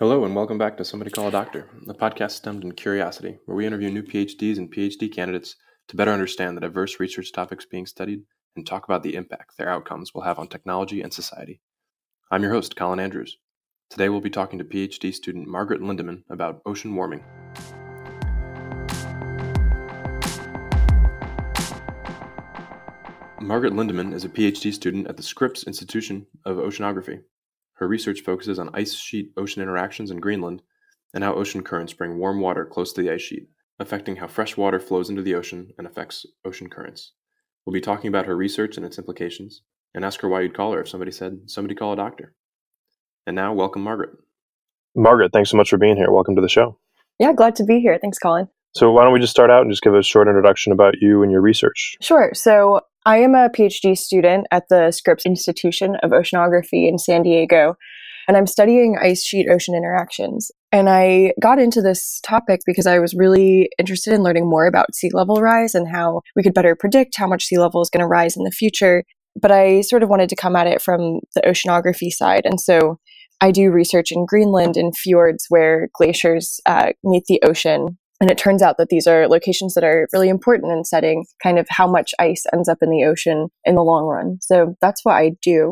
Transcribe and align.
Hello, 0.00 0.24
and 0.24 0.34
welcome 0.34 0.56
back 0.56 0.78
to 0.78 0.84
Somebody 0.86 1.10
Call 1.10 1.28
a 1.28 1.30
Doctor, 1.30 1.68
a 1.86 1.92
podcast 1.92 2.30
stemmed 2.30 2.64
in 2.64 2.72
curiosity, 2.72 3.36
where 3.44 3.54
we 3.54 3.66
interview 3.66 3.90
new 3.90 4.02
PhDs 4.02 4.56
and 4.56 4.72
PhD 4.72 5.12
candidates 5.12 5.56
to 5.88 5.96
better 5.96 6.10
understand 6.10 6.56
the 6.56 6.62
diverse 6.62 6.98
research 6.98 7.32
topics 7.34 7.66
being 7.66 7.84
studied 7.84 8.22
and 8.56 8.66
talk 8.66 8.84
about 8.84 9.02
the 9.02 9.14
impact 9.14 9.58
their 9.58 9.68
outcomes 9.68 10.14
will 10.14 10.22
have 10.22 10.38
on 10.38 10.48
technology 10.48 11.02
and 11.02 11.12
society. 11.12 11.60
I'm 12.30 12.42
your 12.42 12.50
host, 12.50 12.76
Colin 12.76 12.98
Andrews. 12.98 13.36
Today 13.90 14.08
we'll 14.08 14.22
be 14.22 14.30
talking 14.30 14.58
to 14.58 14.64
PhD 14.64 15.12
student 15.12 15.46
Margaret 15.46 15.82
Lindeman 15.82 16.22
about 16.30 16.62
ocean 16.64 16.96
warming. 16.96 17.22
Margaret 23.38 23.74
Lindeman 23.74 24.14
is 24.14 24.24
a 24.24 24.30
PhD 24.30 24.72
student 24.72 25.08
at 25.08 25.18
the 25.18 25.22
Scripps 25.22 25.64
Institution 25.64 26.26
of 26.46 26.56
Oceanography 26.56 27.20
her 27.80 27.88
research 27.88 28.20
focuses 28.20 28.58
on 28.58 28.70
ice 28.74 28.94
sheet 28.94 29.32
ocean 29.36 29.62
interactions 29.62 30.10
in 30.10 30.20
Greenland 30.20 30.62
and 31.14 31.24
how 31.24 31.34
ocean 31.34 31.62
currents 31.62 31.94
bring 31.94 32.18
warm 32.18 32.40
water 32.40 32.64
close 32.64 32.92
to 32.92 33.02
the 33.02 33.10
ice 33.10 33.22
sheet, 33.22 33.48
affecting 33.78 34.16
how 34.16 34.28
fresh 34.28 34.56
water 34.56 34.78
flows 34.78 35.08
into 35.08 35.22
the 35.22 35.34
ocean 35.34 35.72
and 35.78 35.86
affects 35.86 36.26
ocean 36.44 36.68
currents. 36.68 37.12
We'll 37.64 37.74
be 37.74 37.80
talking 37.80 38.08
about 38.08 38.26
her 38.26 38.36
research 38.36 38.76
and 38.76 38.86
its 38.86 38.98
implications, 38.98 39.62
and 39.94 40.04
ask 40.04 40.20
her 40.20 40.28
why 40.28 40.42
you'd 40.42 40.54
call 40.54 40.72
her 40.72 40.80
if 40.82 40.88
somebody 40.88 41.10
said, 41.10 41.40
somebody 41.46 41.74
call 41.74 41.94
a 41.94 41.96
doctor. 41.96 42.34
And 43.26 43.34
now, 43.34 43.52
welcome, 43.52 43.82
Margaret. 43.82 44.10
Margaret, 44.94 45.32
thanks 45.32 45.50
so 45.50 45.56
much 45.56 45.70
for 45.70 45.78
being 45.78 45.96
here. 45.96 46.10
Welcome 46.10 46.36
to 46.36 46.42
the 46.42 46.48
show. 46.48 46.78
Yeah, 47.18 47.32
glad 47.32 47.56
to 47.56 47.64
be 47.64 47.80
here. 47.80 47.98
Thanks, 48.00 48.18
Colin. 48.18 48.48
So, 48.72 48.92
why 48.92 49.04
don't 49.04 49.12
we 49.12 49.20
just 49.20 49.32
start 49.32 49.50
out 49.50 49.62
and 49.62 49.70
just 49.70 49.82
give 49.82 49.94
a 49.94 50.02
short 50.02 50.28
introduction 50.28 50.72
about 50.72 50.94
you 51.00 51.22
and 51.22 51.32
your 51.32 51.40
research? 51.40 51.96
Sure. 52.00 52.30
So, 52.34 52.82
I 53.06 53.18
am 53.18 53.34
a 53.34 53.48
PhD 53.48 53.96
student 53.96 54.46
at 54.50 54.68
the 54.68 54.90
Scripps 54.90 55.24
Institution 55.24 55.96
of 56.02 56.10
Oceanography 56.10 56.86
in 56.86 56.98
San 56.98 57.22
Diego, 57.22 57.76
and 58.28 58.36
I'm 58.36 58.46
studying 58.46 58.98
ice 59.00 59.24
sheet 59.24 59.48
ocean 59.50 59.74
interactions. 59.74 60.50
And 60.70 60.88
I 60.90 61.32
got 61.40 61.58
into 61.58 61.80
this 61.80 62.20
topic 62.22 62.60
because 62.66 62.86
I 62.86 62.98
was 62.98 63.14
really 63.14 63.70
interested 63.78 64.12
in 64.12 64.22
learning 64.22 64.48
more 64.48 64.66
about 64.66 64.94
sea 64.94 65.10
level 65.12 65.36
rise 65.36 65.74
and 65.74 65.88
how 65.88 66.20
we 66.36 66.42
could 66.42 66.54
better 66.54 66.76
predict 66.76 67.16
how 67.16 67.26
much 67.26 67.46
sea 67.46 67.58
level 67.58 67.80
is 67.80 67.90
going 67.90 68.02
to 68.02 68.06
rise 68.06 68.36
in 68.36 68.44
the 68.44 68.50
future. 68.50 69.04
But 69.40 69.50
I 69.50 69.80
sort 69.80 70.02
of 70.02 70.10
wanted 70.10 70.28
to 70.28 70.36
come 70.36 70.54
at 70.54 70.66
it 70.66 70.82
from 70.82 71.20
the 71.34 71.42
oceanography 71.42 72.10
side. 72.10 72.42
And 72.44 72.60
so 72.60 72.98
I 73.40 73.50
do 73.50 73.70
research 73.70 74.12
in 74.12 74.26
Greenland 74.26 74.76
in 74.76 74.92
fjords 74.92 75.46
where 75.48 75.88
glaciers 75.94 76.60
uh, 76.66 76.92
meet 77.02 77.24
the 77.26 77.40
ocean 77.42 77.98
and 78.20 78.30
it 78.30 78.38
turns 78.38 78.62
out 78.62 78.76
that 78.78 78.88
these 78.90 79.06
are 79.06 79.28
locations 79.28 79.74
that 79.74 79.84
are 79.84 80.06
really 80.12 80.28
important 80.28 80.72
in 80.72 80.84
setting 80.84 81.24
kind 81.42 81.58
of 81.58 81.66
how 81.70 81.86
much 81.86 82.12
ice 82.18 82.44
ends 82.52 82.68
up 82.68 82.78
in 82.82 82.90
the 82.90 83.04
ocean 83.04 83.48
in 83.64 83.74
the 83.74 83.82
long 83.82 84.04
run. 84.04 84.38
So 84.42 84.76
that's 84.80 85.04
what 85.04 85.14
I 85.14 85.32
do. 85.42 85.70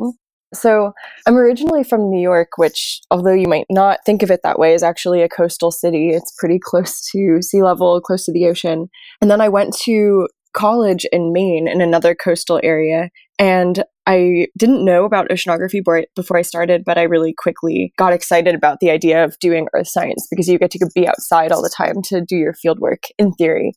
So 0.55 0.93
I'm 1.27 1.37
originally 1.37 1.85
from 1.85 2.11
New 2.11 2.21
York, 2.21 2.53
which, 2.57 3.01
although 3.11 3.35
you 3.35 3.49
might 3.49 3.67
not 3.69 3.99
think 4.07 4.23
of 4.23 4.31
it 4.31 4.41
that 4.45 4.59
way, 4.59 4.73
is 4.73 4.83
actually 4.83 5.21
a 5.21 5.29
coastal 5.29 5.71
city. 5.71 6.11
It's 6.11 6.35
pretty 6.39 6.59
close 6.63 7.07
to 7.13 7.43
sea 7.43 7.63
level, 7.63 8.01
close 8.01 8.25
to 8.25 8.33
the 8.33 8.47
ocean. 8.47 8.89
And 9.21 9.31
then 9.31 9.41
I 9.41 9.49
went 9.49 9.77
to 9.83 10.27
college 10.55 11.07
in 11.13 11.33
Maine 11.33 11.69
in 11.69 11.81
another 11.81 12.15
coastal 12.15 12.61
area. 12.63 13.11
And 13.39 13.85
I 14.09 14.47
didn't 14.57 14.87
know 14.87 15.05
about 15.05 15.29
oceanography 15.29 15.85
before 16.17 16.39
I 16.39 16.43
started, 16.43 16.83
but 16.83 16.97
I 16.97 17.03
really 17.03 17.35
quickly 17.35 17.93
got 17.99 18.15
excited 18.15 18.55
about 18.55 18.81
the 18.81 18.91
idea 18.91 19.23
of 19.23 19.39
doing 19.39 19.69
earth 19.75 19.89
science 19.89 20.27
because 20.31 20.49
you 20.49 20.59
get 20.59 20.71
to 20.71 20.91
be 20.95 21.07
outside 21.07 21.53
all 21.53 21.63
the 21.63 21.69
time 21.69 22.01
to 22.05 22.25
do 22.27 22.37
your 22.37 22.55
field 22.55 22.79
work 22.81 23.03
in 23.19 23.33
theory. 23.33 23.75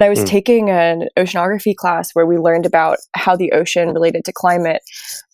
And 0.00 0.06
I 0.06 0.08
was 0.08 0.20
mm. 0.20 0.26
taking 0.26 0.70
an 0.70 1.08
oceanography 1.18 1.76
class 1.76 2.12
where 2.14 2.24
we 2.24 2.38
learned 2.38 2.64
about 2.64 2.96
how 3.14 3.36
the 3.36 3.52
ocean 3.52 3.90
related 3.90 4.24
to 4.24 4.32
climate. 4.32 4.80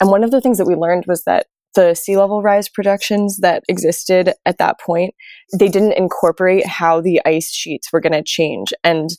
And 0.01 0.11
one 0.11 0.25
of 0.25 0.33
the 0.33 0.41
things 0.41 0.59
that 0.59 0.67
we 0.67 0.75
learned 0.75 1.05
was 1.07 1.23
that 1.25 1.47
the 1.77 1.95
sea 1.95 2.17
level 2.17 2.43
rise 2.43 2.69
projections 2.69 3.39
that 3.39 3.63
existed 3.69 4.33
at 4.45 4.59
that 4.59 4.81
point, 4.81 5.15
they 5.57 5.69
didn't 5.69 5.93
incorporate 5.93 6.67
how 6.67 7.01
the 7.01 7.21
ice 7.25 7.53
sheets 7.53 7.93
were 7.93 8.01
going 8.01 8.13
to 8.13 8.25
change. 8.25 8.73
And 8.83 9.11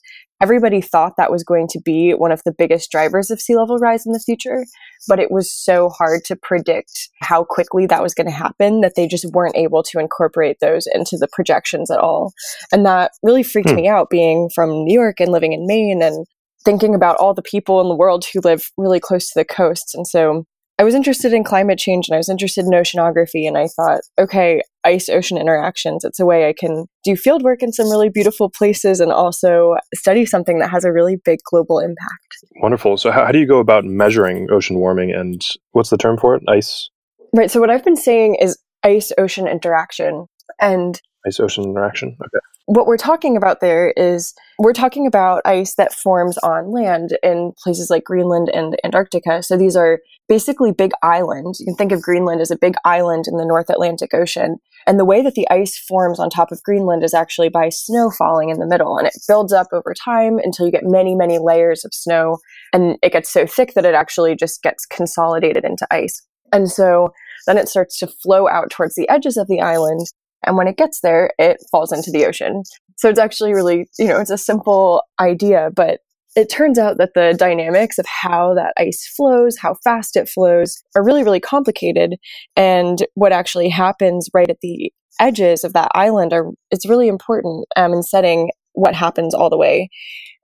everybody 0.41 0.81
thought 0.81 1.13
that 1.17 1.31
was 1.31 1.43
going 1.43 1.67
to 1.67 1.79
be 1.79 2.11
one 2.11 2.31
of 2.31 2.41
the 2.43 2.53
biggest 2.57 2.91
drivers 2.91 3.29
of 3.29 3.39
sea 3.39 3.55
level 3.55 3.77
rise 3.77 4.05
in 4.05 4.11
the 4.11 4.19
future, 4.19 4.65
but 5.07 5.19
it 5.19 5.31
was 5.31 5.53
so 5.53 5.89
hard 5.89 6.25
to 6.25 6.35
predict 6.35 7.09
how 7.21 7.43
quickly 7.43 7.85
that 7.85 8.01
was 8.01 8.13
going 8.13 8.27
to 8.27 8.33
happen 8.33 8.81
that 8.81 8.95
they 8.95 9.07
just 9.07 9.25
weren't 9.33 9.55
able 9.55 9.83
to 9.83 9.99
incorporate 9.99 10.57
those 10.59 10.87
into 10.93 11.17
the 11.17 11.27
projections 11.31 11.91
at 11.91 11.99
all. 11.99 12.33
And 12.71 12.85
that 12.85 13.11
really 13.21 13.43
freaked 13.43 13.69
hmm. 13.69 13.75
me 13.75 13.87
out 13.87 14.09
being 14.09 14.49
from 14.53 14.83
New 14.83 14.93
York 14.93 15.19
and 15.19 15.31
living 15.31 15.53
in 15.53 15.67
Maine 15.67 16.01
and 16.01 16.25
thinking 16.63 16.95
about 16.95 17.17
all 17.17 17.33
the 17.33 17.41
people 17.41 17.81
in 17.81 17.87
the 17.87 17.95
world 17.95 18.25
who 18.25 18.39
live 18.43 18.71
really 18.77 18.99
close 18.99 19.27
to 19.27 19.39
the 19.39 19.45
coast. 19.45 19.93
And 19.95 20.07
so 20.07 20.45
I 20.79 20.83
was 20.83 20.95
interested 20.95 21.33
in 21.33 21.43
climate 21.43 21.77
change 21.77 22.07
and 22.07 22.15
I 22.15 22.17
was 22.17 22.29
interested 22.29 22.65
in 22.65 22.71
oceanography. 22.71 23.47
And 23.47 23.57
I 23.57 23.67
thought, 23.67 24.01
okay, 24.19 24.61
ice 24.83 25.09
ocean 25.09 25.37
interactions, 25.37 26.03
it's 26.03 26.19
a 26.19 26.25
way 26.25 26.49
I 26.49 26.53
can 26.53 26.85
do 27.03 27.15
field 27.15 27.43
work 27.43 27.61
in 27.61 27.71
some 27.71 27.89
really 27.89 28.09
beautiful 28.09 28.49
places 28.49 28.99
and 28.99 29.11
also 29.11 29.75
study 29.93 30.25
something 30.25 30.59
that 30.59 30.71
has 30.71 30.83
a 30.83 30.91
really 30.91 31.17
big 31.23 31.39
global 31.49 31.79
impact. 31.79 32.37
Wonderful. 32.61 32.97
So, 32.97 33.11
how, 33.11 33.25
how 33.25 33.31
do 33.31 33.39
you 33.39 33.47
go 33.47 33.59
about 33.59 33.85
measuring 33.85 34.47
ocean 34.51 34.77
warming 34.77 35.11
and 35.11 35.41
what's 35.71 35.91
the 35.91 35.97
term 35.97 36.17
for 36.17 36.35
it? 36.35 36.43
Ice? 36.47 36.89
Right. 37.33 37.51
So, 37.51 37.59
what 37.59 37.69
I've 37.69 37.85
been 37.85 37.95
saying 37.95 38.37
is 38.41 38.57
ice 38.83 39.11
ocean 39.17 39.47
interaction. 39.47 40.25
And 40.59 40.99
ice 41.27 41.39
ocean 41.39 41.63
interaction. 41.63 42.17
Okay 42.19 42.39
what 42.65 42.87
we're 42.87 42.97
talking 42.97 43.35
about 43.35 43.59
there 43.59 43.91
is 43.97 44.33
we're 44.59 44.73
talking 44.73 45.07
about 45.07 45.41
ice 45.45 45.75
that 45.75 45.93
forms 45.93 46.37
on 46.39 46.71
land 46.71 47.17
in 47.23 47.53
places 47.63 47.89
like 47.89 48.03
Greenland 48.03 48.49
and 48.53 48.77
Antarctica. 48.83 49.43
So 49.43 49.57
these 49.57 49.75
are 49.75 49.99
basically 50.29 50.71
big 50.71 50.91
islands. 51.03 51.59
You 51.59 51.65
can 51.65 51.75
think 51.75 51.91
of 51.91 52.01
Greenland 52.01 52.39
as 52.39 52.51
a 52.51 52.57
big 52.57 52.75
island 52.85 53.25
in 53.27 53.37
the 53.37 53.45
North 53.45 53.69
Atlantic 53.69 54.13
Ocean. 54.13 54.57
And 54.87 54.99
the 54.99 55.05
way 55.05 55.21
that 55.21 55.35
the 55.35 55.49
ice 55.49 55.77
forms 55.77 56.19
on 56.19 56.29
top 56.29 56.51
of 56.51 56.63
Greenland 56.63 57.03
is 57.03 57.13
actually 57.13 57.49
by 57.49 57.69
snow 57.69 58.09
falling 58.09 58.49
in 58.49 58.59
the 58.59 58.67
middle. 58.67 58.97
And 58.97 59.07
it 59.07 59.17
builds 59.27 59.53
up 59.53 59.67
over 59.73 59.93
time 59.93 60.39
until 60.39 60.65
you 60.65 60.71
get 60.71 60.83
many, 60.85 61.15
many 61.15 61.39
layers 61.39 61.83
of 61.83 61.93
snow. 61.93 62.37
And 62.73 62.97
it 63.03 63.11
gets 63.11 63.31
so 63.31 63.45
thick 63.45 63.73
that 63.73 63.85
it 63.85 63.95
actually 63.95 64.35
just 64.35 64.63
gets 64.63 64.85
consolidated 64.85 65.65
into 65.65 65.85
ice. 65.91 66.25
And 66.53 66.69
so 66.69 67.09
then 67.47 67.57
it 67.57 67.69
starts 67.69 67.97
to 67.99 68.07
flow 68.07 68.47
out 68.47 68.69
towards 68.69 68.95
the 68.95 69.09
edges 69.09 69.37
of 69.37 69.47
the 69.47 69.61
island 69.61 70.07
and 70.45 70.57
when 70.57 70.67
it 70.67 70.77
gets 70.77 71.01
there, 71.01 71.31
it 71.37 71.57
falls 71.71 71.91
into 71.91 72.11
the 72.11 72.25
ocean. 72.25 72.63
So 72.97 73.09
it's 73.09 73.19
actually 73.19 73.53
really, 73.53 73.87
you 73.97 74.07
know, 74.07 74.19
it's 74.19 74.29
a 74.29 74.37
simple 74.37 75.03
idea, 75.19 75.69
but 75.75 75.99
it 76.35 76.49
turns 76.49 76.79
out 76.79 76.97
that 76.97 77.13
the 77.13 77.35
dynamics 77.37 77.97
of 77.97 78.05
how 78.05 78.53
that 78.53 78.73
ice 78.77 79.05
flows, 79.15 79.57
how 79.57 79.75
fast 79.83 80.15
it 80.15 80.29
flows, 80.29 80.81
are 80.95 81.03
really, 81.03 81.23
really 81.23 81.39
complicated. 81.39 82.15
And 82.55 83.05
what 83.15 83.33
actually 83.33 83.69
happens 83.69 84.29
right 84.33 84.49
at 84.49 84.59
the 84.61 84.93
edges 85.19 85.63
of 85.63 85.73
that 85.73 85.91
island 85.93 86.31
are 86.31 86.51
it's 86.71 86.87
really 86.87 87.07
important 87.07 87.65
um, 87.75 87.93
in 87.93 88.01
setting 88.01 88.49
what 88.73 88.95
happens 88.95 89.33
all 89.33 89.49
the 89.49 89.57
way, 89.57 89.89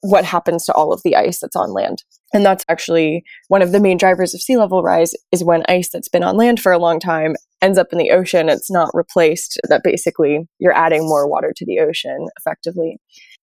what 0.02 0.26
happens 0.26 0.66
to 0.66 0.74
all 0.74 0.92
of 0.92 1.02
the 1.04 1.16
ice 1.16 1.40
that's 1.40 1.56
on 1.56 1.74
land. 1.74 2.04
And 2.34 2.46
that's 2.46 2.66
actually 2.68 3.24
one 3.48 3.62
of 3.62 3.72
the 3.72 3.80
main 3.80 3.98
drivers 3.98 4.34
of 4.34 4.42
sea 4.42 4.58
level 4.58 4.84
rise 4.84 5.14
is 5.32 5.44
when 5.44 5.64
ice 5.70 5.90
that's 5.90 6.10
been 6.10 6.24
on 6.24 6.36
land 6.36 6.60
for 6.60 6.72
a 6.72 6.78
long 6.78 7.00
time 7.00 7.36
ends 7.62 7.78
up 7.78 7.88
in 7.92 7.98
the 7.98 8.12
ocean, 8.12 8.50
it's 8.50 8.70
not 8.70 8.90
replaced, 8.94 9.60
that 9.70 9.84
basically 9.84 10.48
you're 10.60 10.76
adding 10.76 11.08
more 11.08 11.28
water 11.28 11.54
to 11.56 11.66
the 11.66 11.80
ocean 11.80 12.28
effectively. 12.38 13.00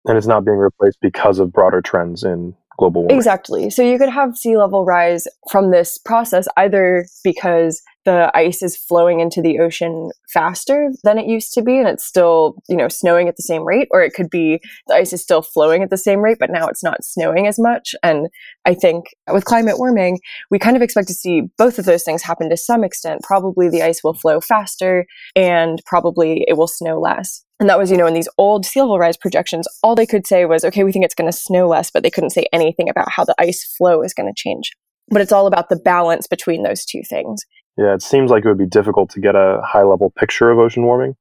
And 0.06 0.18
it's 0.18 0.28
not 0.28 0.44
being 0.44 0.58
replaced 0.58 1.00
because 1.02 1.40
of 1.40 1.54
broader 1.54 1.82
trends 1.82 2.24
in 2.24 2.54
global 2.78 3.04
warming. 3.04 3.16
Exactly. 3.16 3.70
So 3.70 3.82
you 3.82 3.98
could 3.98 4.10
have 4.10 4.38
sea 4.38 4.58
level 4.58 4.86
rise 4.86 5.28
from 5.50 5.72
this 5.72 5.98
process 5.98 6.48
either 6.58 7.06
because 7.24 7.82
the 8.06 8.32
ice 8.36 8.62
is 8.62 8.76
flowing 8.76 9.20
into 9.20 9.42
the 9.42 9.60
ocean 9.60 10.10
faster 10.30 10.90
than 11.04 11.18
it 11.18 11.28
used 11.28 11.54
to 11.54 11.62
be 11.62 11.78
and 11.78 11.88
it's 11.88 12.06
still 12.06 12.56
you 12.68 12.76
know 12.76 12.88
snowing 12.88 13.28
at 13.28 13.36
the 13.36 13.44
same 13.44 13.66
rate 13.66 13.88
or 13.92 14.02
it 14.02 14.14
could 14.14 14.30
be 14.30 14.60
the 14.88 14.96
ice 14.96 15.14
is 15.14 15.22
still 15.22 15.42
flowing 15.42 15.84
at 15.84 15.90
the 15.90 15.98
same 15.98 16.20
rate 16.20 16.38
but 16.40 16.50
now 16.50 16.68
it's 16.68 16.84
not 16.84 17.04
snowing 17.04 17.48
as 17.48 17.60
much 17.60 17.96
and 18.04 18.28
i 18.66 18.74
think 18.74 19.06
with 19.32 19.46
climate 19.46 19.78
warming 19.78 20.20
we 20.50 20.60
kind 20.60 20.76
of 20.76 20.82
expect 20.82 21.08
to 21.08 21.14
see 21.14 21.44
both 21.58 21.80
of 21.80 21.86
those 21.86 22.04
things 22.04 22.22
happen 22.22 22.50
to 22.50 22.58
some 22.58 22.84
extent 22.84 23.22
probably 23.24 23.70
the 23.70 23.84
ice 23.84 24.04
will 24.04 24.14
flow 24.14 24.40
faster 24.40 25.06
and 25.36 25.82
probably 25.86 26.44
it 26.48 26.58
will 26.58 26.68
snow 26.68 27.00
less 27.00 27.44
and 27.60 27.70
that 27.70 27.80
was, 27.80 27.90
you 27.90 27.96
know, 27.96 28.08
in 28.08 28.14
these 28.14 28.28
old 28.38 28.66
sea 28.66 28.82
level 28.82 29.00
rise 29.00 29.16
projections, 29.16 29.70
all 29.84 29.96
they 29.96 30.06
could 30.06 30.28
say 30.28 30.44
was, 30.44 30.66
okay, 30.66 30.84
we 30.84 30.92
think 30.92 31.06
it's 31.06 31.16
going 31.16 31.32
to 31.32 31.38
snow 31.38 31.66
less, 31.66 31.92
but 31.92 32.04
they 32.04 32.10
couldn't 32.10 32.32
say 32.32 32.46
anything 32.52 32.90
about 32.90 33.10
how 33.10 33.24
the 33.24 33.36
ice 33.40 33.64
flow 33.78 34.02
is 34.02 34.14
going 34.14 34.28
to 34.28 34.34
change. 34.36 34.72
But 35.08 35.22
it's 35.22 35.32
all 35.32 35.48
about 35.48 35.70
the 35.70 35.78
balance 35.78 36.28
between 36.28 36.64
those 36.64 36.84
two 36.84 37.04
things. 37.08 37.46
Yeah, 37.78 37.94
it 37.94 38.02
seems 38.02 38.30
like 38.30 38.46
it 38.46 38.48
would 38.48 38.58
be 38.58 38.68
difficult 38.68 39.10
to 39.12 39.20
get 39.20 39.36
a 39.36 39.62
high 39.66 39.84
level 39.84 40.12
picture 40.12 40.52
of 40.52 40.60
ocean 40.60 40.84
warming 40.84 41.16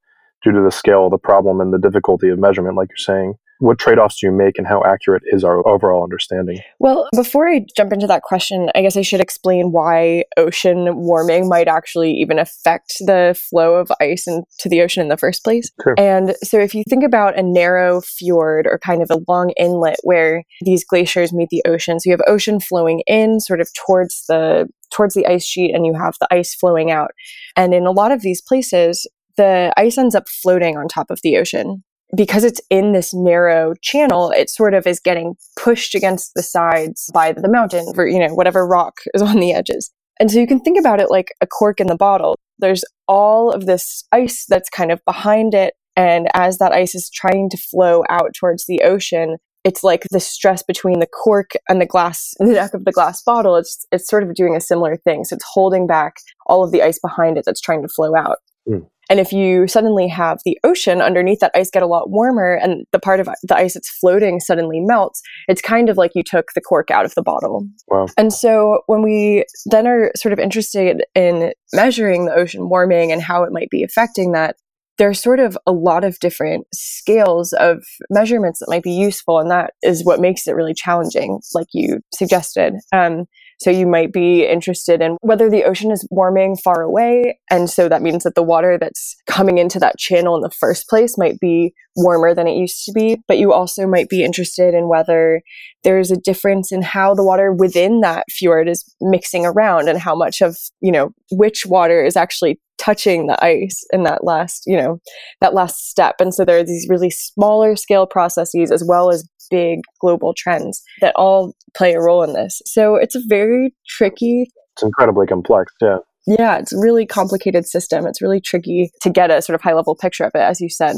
due 0.45 0.53
to 0.53 0.61
the 0.61 0.71
scale 0.71 1.07
of 1.07 1.11
the 1.11 1.19
problem 1.19 1.61
and 1.61 1.73
the 1.73 1.79
difficulty 1.79 2.29
of 2.29 2.39
measurement, 2.39 2.77
like 2.77 2.89
you're 2.91 2.97
saying 2.97 3.35
what 3.63 3.79
trade-offs 3.79 4.19
do 4.19 4.27
you 4.27 4.33
make 4.33 4.59
and 4.59 4.67
how 4.67 4.83
accurate 4.85 5.23
is 5.27 5.45
our 5.45 5.67
overall 5.67 6.03
understanding 6.03 6.59
well 6.81 7.09
before 7.15 7.49
i 7.49 7.65
jump 7.77 7.93
into 7.93 8.07
that 8.07 8.23
question 8.23 8.69
i 8.75 8.83
guess 8.83 8.97
i 8.97 9.03
should 9.03 9.21
explain 9.21 9.71
why 9.71 10.25
ocean 10.37 10.97
warming 10.97 11.49
might 11.49 11.69
actually 11.69 12.13
even 12.13 12.39
affect 12.39 12.95
the 13.01 13.39
flow 13.51 13.75
of 13.75 13.91
ice 14.01 14.27
into 14.27 14.69
the 14.69 14.83
ocean 14.83 15.01
in 15.01 15.09
the 15.09 15.17
first 15.17 15.45
place 15.45 15.71
sure. 15.83 15.95
and 15.97 16.35
so 16.43 16.59
if 16.59 16.75
you 16.75 16.83
think 16.89 17.05
about 17.05 17.39
a 17.39 17.43
narrow 17.43 18.01
fjord 18.01 18.67
or 18.67 18.79
kind 18.79 19.01
of 19.01 19.11
a 19.11 19.21
long 19.29 19.51
inlet 19.57 19.99
where 20.03 20.43
these 20.63 20.85
glaciers 20.85 21.33
meet 21.33 21.49
the 21.51 21.63
ocean 21.67 22.01
so 22.01 22.09
you 22.11 22.13
have 22.13 22.23
ocean 22.27 22.59
flowing 22.59 23.03
in 23.07 23.39
sort 23.39 23.61
of 23.61 23.69
towards 23.87 24.25
the 24.29 24.69
towards 24.93 25.15
the 25.15 25.27
ice 25.27 25.45
sheet 25.45 25.73
and 25.75 25.87
you 25.87 25.95
have 25.95 26.15
the 26.21 26.29
ice 26.33 26.55
flowing 26.55 26.91
out 26.91 27.13
and 27.57 27.73
in 27.73 27.87
a 27.87 27.93
lot 27.93 28.11
of 28.11 28.23
these 28.23 28.43
places 28.43 29.07
the 29.37 29.73
ice 29.77 29.99
ends 29.99 30.15
up 30.15 30.29
floating 30.29 30.77
on 30.77 30.89
top 30.89 31.11
of 31.11 31.21
the 31.23 31.37
ocean. 31.37 31.83
Because 32.15 32.45
it's 32.45 32.61
in 32.69 32.93
this 32.93 33.15
narrow 33.15 33.75
channel, 33.81 34.31
it 34.31 34.51
sort 34.51 34.75
of 34.75 34.87
is 34.87 35.01
getting 35.01 35.35
pushed 35.57 35.95
against 35.95 36.33
the 36.35 36.43
sides 36.43 37.11
by 37.15 37.33
the 37.33 37.49
mountain 37.49 37.87
or, 37.97 38.07
you 38.07 38.19
know, 38.19 38.35
whatever 38.35 38.67
rock 38.67 38.99
is 39.15 39.23
on 39.23 39.41
the 39.41 39.53
edges. 39.53 39.91
And 40.21 40.31
so 40.31 40.39
you 40.39 40.47
can 40.47 40.61
think 40.61 40.79
about 40.79 41.01
it 41.01 41.11
like 41.11 41.33
a 41.41 41.47
cork 41.47 41.81
in 41.81 41.87
the 41.87 41.97
bottle. 41.97 42.39
There's 42.59 42.85
all 43.09 43.51
of 43.51 43.67
this 43.67 44.05
ice 44.13 44.45
that's 44.49 44.69
kind 44.69 44.93
of 44.93 45.01
behind 45.05 45.55
it. 45.55 45.75
And 45.97 46.29
as 46.35 46.59
that 46.59 46.73
ice 46.73 46.95
is 46.95 47.11
trying 47.11 47.51
to 47.51 47.57
flow 47.57 48.05
out 48.09 48.35
towards 48.39 48.67
the 48.67 48.83
ocean, 48.83 49.39
it's 49.65 49.85
like 49.85 50.05
the 50.11 50.21
stress 50.21 50.63
between 50.63 51.01
the 51.01 51.07
cork 51.07 51.53
and 51.69 51.81
the 51.81 51.87
glass, 51.87 52.35
the 52.39 52.47
neck 52.47 52.75
of 52.75 52.85
the 52.85 52.93
glass 52.93 53.23
bottle. 53.23 53.57
It's, 53.57 53.87
it's 53.91 54.09
sort 54.09 54.23
of 54.23 54.35
doing 54.35 54.55
a 54.55 54.61
similar 54.61 54.97
thing. 54.97 55.25
So 55.25 55.35
it's 55.35 55.47
holding 55.51 55.87
back 55.87 56.17
all 56.47 56.63
of 56.63 56.73
the 56.73 56.83
ice 56.83 56.99
behind 56.99 57.39
it 57.39 57.45
that's 57.45 57.61
trying 57.61 57.83
to 57.83 57.89
flow 57.89 58.15
out. 58.15 58.39
Mm. 58.69 58.87
And 59.13 59.21
if 59.21 59.31
you 59.31 59.69
suddenly 59.69 60.09
have 60.09 60.41
the 60.47 60.59
ocean 60.65 61.03
underneath 61.03 61.41
that 61.41 61.51
ice 61.55 61.69
get 61.69 61.83
a 61.83 61.87
lot 61.87 62.09
warmer 62.09 62.55
and 62.55 62.87
the 62.93 62.99
part 62.99 63.21
of 63.21 63.29
the 63.43 63.55
ice 63.55 63.75
that's 63.75 63.91
floating 63.91 64.41
suddenly 64.41 64.81
melts, 64.81 65.21
it's 65.49 65.61
kind 65.61 65.91
of 65.91 65.99
like 65.99 66.13
you 66.15 66.23
took 66.23 66.47
the 66.55 66.63
cork 66.63 66.91
out 66.91 67.05
of 67.05 67.15
the 67.15 67.21
bottle. 67.21 67.69
Wow. 67.89 68.07
And 68.17 68.33
so 68.33 68.81
when 68.87 69.03
we 69.03 69.45
then 69.67 69.87
are 69.87 70.13
sort 70.17 70.33
of 70.33 70.39
interested 70.39 71.05
in 71.15 71.53
measuring 71.75 72.25
the 72.25 72.33
ocean 72.33 72.71
warming 72.71 73.13
and 73.13 73.21
how 73.21 73.43
it 73.43 73.53
might 73.53 73.69
be 73.69 73.83
affecting 73.83 74.33
that, 74.33 74.57
there's 74.97 75.21
sort 75.21 75.41
of 75.41 75.59
a 75.67 75.73
lot 75.73 76.05
of 76.05 76.19
different 76.19 76.67
scales 76.73 77.53
of 77.53 77.85
measurements 78.09 78.61
that 78.61 78.71
might 78.71 78.83
be 78.83 78.93
useful. 78.93 79.39
And 79.39 79.51
that 79.51 79.75
is 79.83 80.07
what 80.07 80.21
makes 80.21 80.47
it 80.47 80.55
really 80.55 80.73
challenging, 80.73 81.39
like 81.53 81.67
you 81.75 82.01
suggested. 82.15 82.77
Um, 82.95 83.27
so 83.63 83.71
you 83.71 83.87
might 83.87 84.13
be 84.13 84.45
interested 84.45 85.01
in 85.01 85.17
whether 85.21 85.49
the 85.49 85.65
ocean 85.65 85.91
is 85.91 86.07
warming 86.11 86.57
far 86.57 86.83
away. 86.83 87.39
And 87.51 87.71
so 87.71 87.89
that 87.89 88.03
means 88.03 88.25
that 88.25 88.35
the 88.35 88.43
water 88.43 88.77
that's 88.79 89.17
coming 89.27 89.59
into 89.59 89.79
that 89.79 89.99
channel 89.99 90.35
in 90.35 90.43
the 90.43 90.51
first 90.51 90.89
place 90.89 91.17
might 91.17 91.39
be 91.39 91.73
warmer 91.95 92.35
than 92.35 92.49
it 92.49 92.57
used 92.57 92.85
to 92.87 92.93
be. 92.93 93.19
But 93.29 93.39
you 93.39 93.53
also 93.53 93.87
might 93.87 94.09
be 94.09 94.25
interested 94.25 94.75
in 94.75 94.89
whether 94.89 95.43
there's 95.85 96.11
a 96.11 96.17
difference 96.17 96.73
in 96.73 96.83
how 96.83 97.15
the 97.15 97.25
water 97.25 97.53
within 97.53 98.01
that 98.01 98.25
fjord 98.31 98.69
is 98.69 98.85
mixing 99.01 99.47
around 99.47 99.89
and 99.89 99.99
how 99.99 100.15
much 100.15 100.41
of, 100.41 100.57
you 100.81 100.91
know, 100.91 101.11
which 101.31 101.65
water 101.67 102.05
is 102.05 102.17
actually 102.17 102.61
touching 102.79 103.29
the 103.29 103.45
ice 103.45 103.85
in 103.93 104.03
that 104.03 104.25
last, 104.25 104.65
you 104.67 104.77
know, 104.77 104.99
that 105.41 105.55
last 105.55 105.89
step. 105.89 106.17
And 106.19 106.35
so 106.35 106.45
there 106.45 106.59
are 106.59 106.65
these 106.65 106.89
really 106.89 107.11
smaller 107.11 107.77
scale 107.77 108.07
processes 108.07 108.73
as 108.73 108.85
well 108.87 109.13
as 109.13 109.29
big 109.53 109.81
global 110.01 110.35
trends 110.37 110.83
that 111.03 111.15
all 111.15 111.55
play 111.77 111.93
a 111.93 112.01
role 112.01 112.25
in 112.25 112.33
this. 112.33 112.61
So 112.65 112.97
it's 112.97 113.15
a 113.15 113.21
very 113.29 113.75
tricky. 113.87 114.51
It's 114.73 114.83
incredibly 114.83 115.27
complex. 115.27 115.73
Yeah. 115.81 115.99
Yeah, 116.27 116.59
it's 116.59 116.73
a 116.73 116.79
really 116.79 117.05
complicated 117.05 117.67
system. 117.67 118.07
It's 118.07 118.23
really 118.23 118.41
tricky 118.41 118.91
to 119.03 119.11
get 119.11 119.31
a 119.31 119.43
sort 119.43 119.55
of 119.57 119.61
high 119.61 119.75
level 119.75 119.97
picture 119.97 120.25
of 120.25 120.33
it, 120.35 120.41
as 120.41 120.61
you 120.61 120.69
said. 120.69 120.95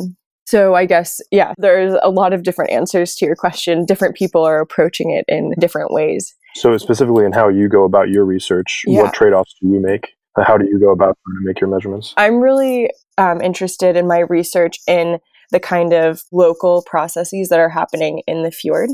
So 0.47 0.75
I 0.75 0.85
guess, 0.85 1.21
yeah, 1.31 1.55
there's 1.57 1.97
a 2.03 2.11
lot 2.11 2.35
of 2.35 2.43
different 2.43 2.71
answers 2.71 3.15
to 3.17 3.27
your 3.27 3.35
question. 3.35 3.87
Different 3.87 4.17
people 4.17 4.45
are 4.45 4.61
approaching 4.61 5.11
it 5.11 5.25
in 5.27 5.55
different 5.59 5.91
ways. 5.93 6.35
So, 6.57 6.77
specifically 6.77 7.25
in 7.25 7.33
how 7.33 7.49
you 7.49 7.69
go 7.69 7.85
about 7.85 8.11
your 8.11 8.25
research, 8.25 8.83
yeah. 8.87 9.03
what 9.03 9.15
trade 9.15 9.33
offs 9.33 9.55
do 9.61 9.69
you 9.69 9.81
make? 9.81 10.11
How 10.37 10.59
do 10.59 10.67
you 10.67 10.79
go 10.79 10.91
about 10.91 11.17
to 11.17 11.47
make 11.47 11.61
your 11.61 11.71
measurements? 11.71 12.13
I'm 12.17 12.41
really 12.41 12.91
um, 13.19 13.41
interested 13.41 13.97
in 13.97 14.07
my 14.07 14.21
research 14.21 14.79
in 14.87 15.19
the 15.51 15.61
kind 15.61 15.93
of 15.93 16.23
local 16.33 16.83
processes 16.87 17.49
that 17.49 17.61
are 17.61 17.69
happening 17.69 18.23
in 18.27 18.43
the 18.43 18.51
fjord. 18.51 18.91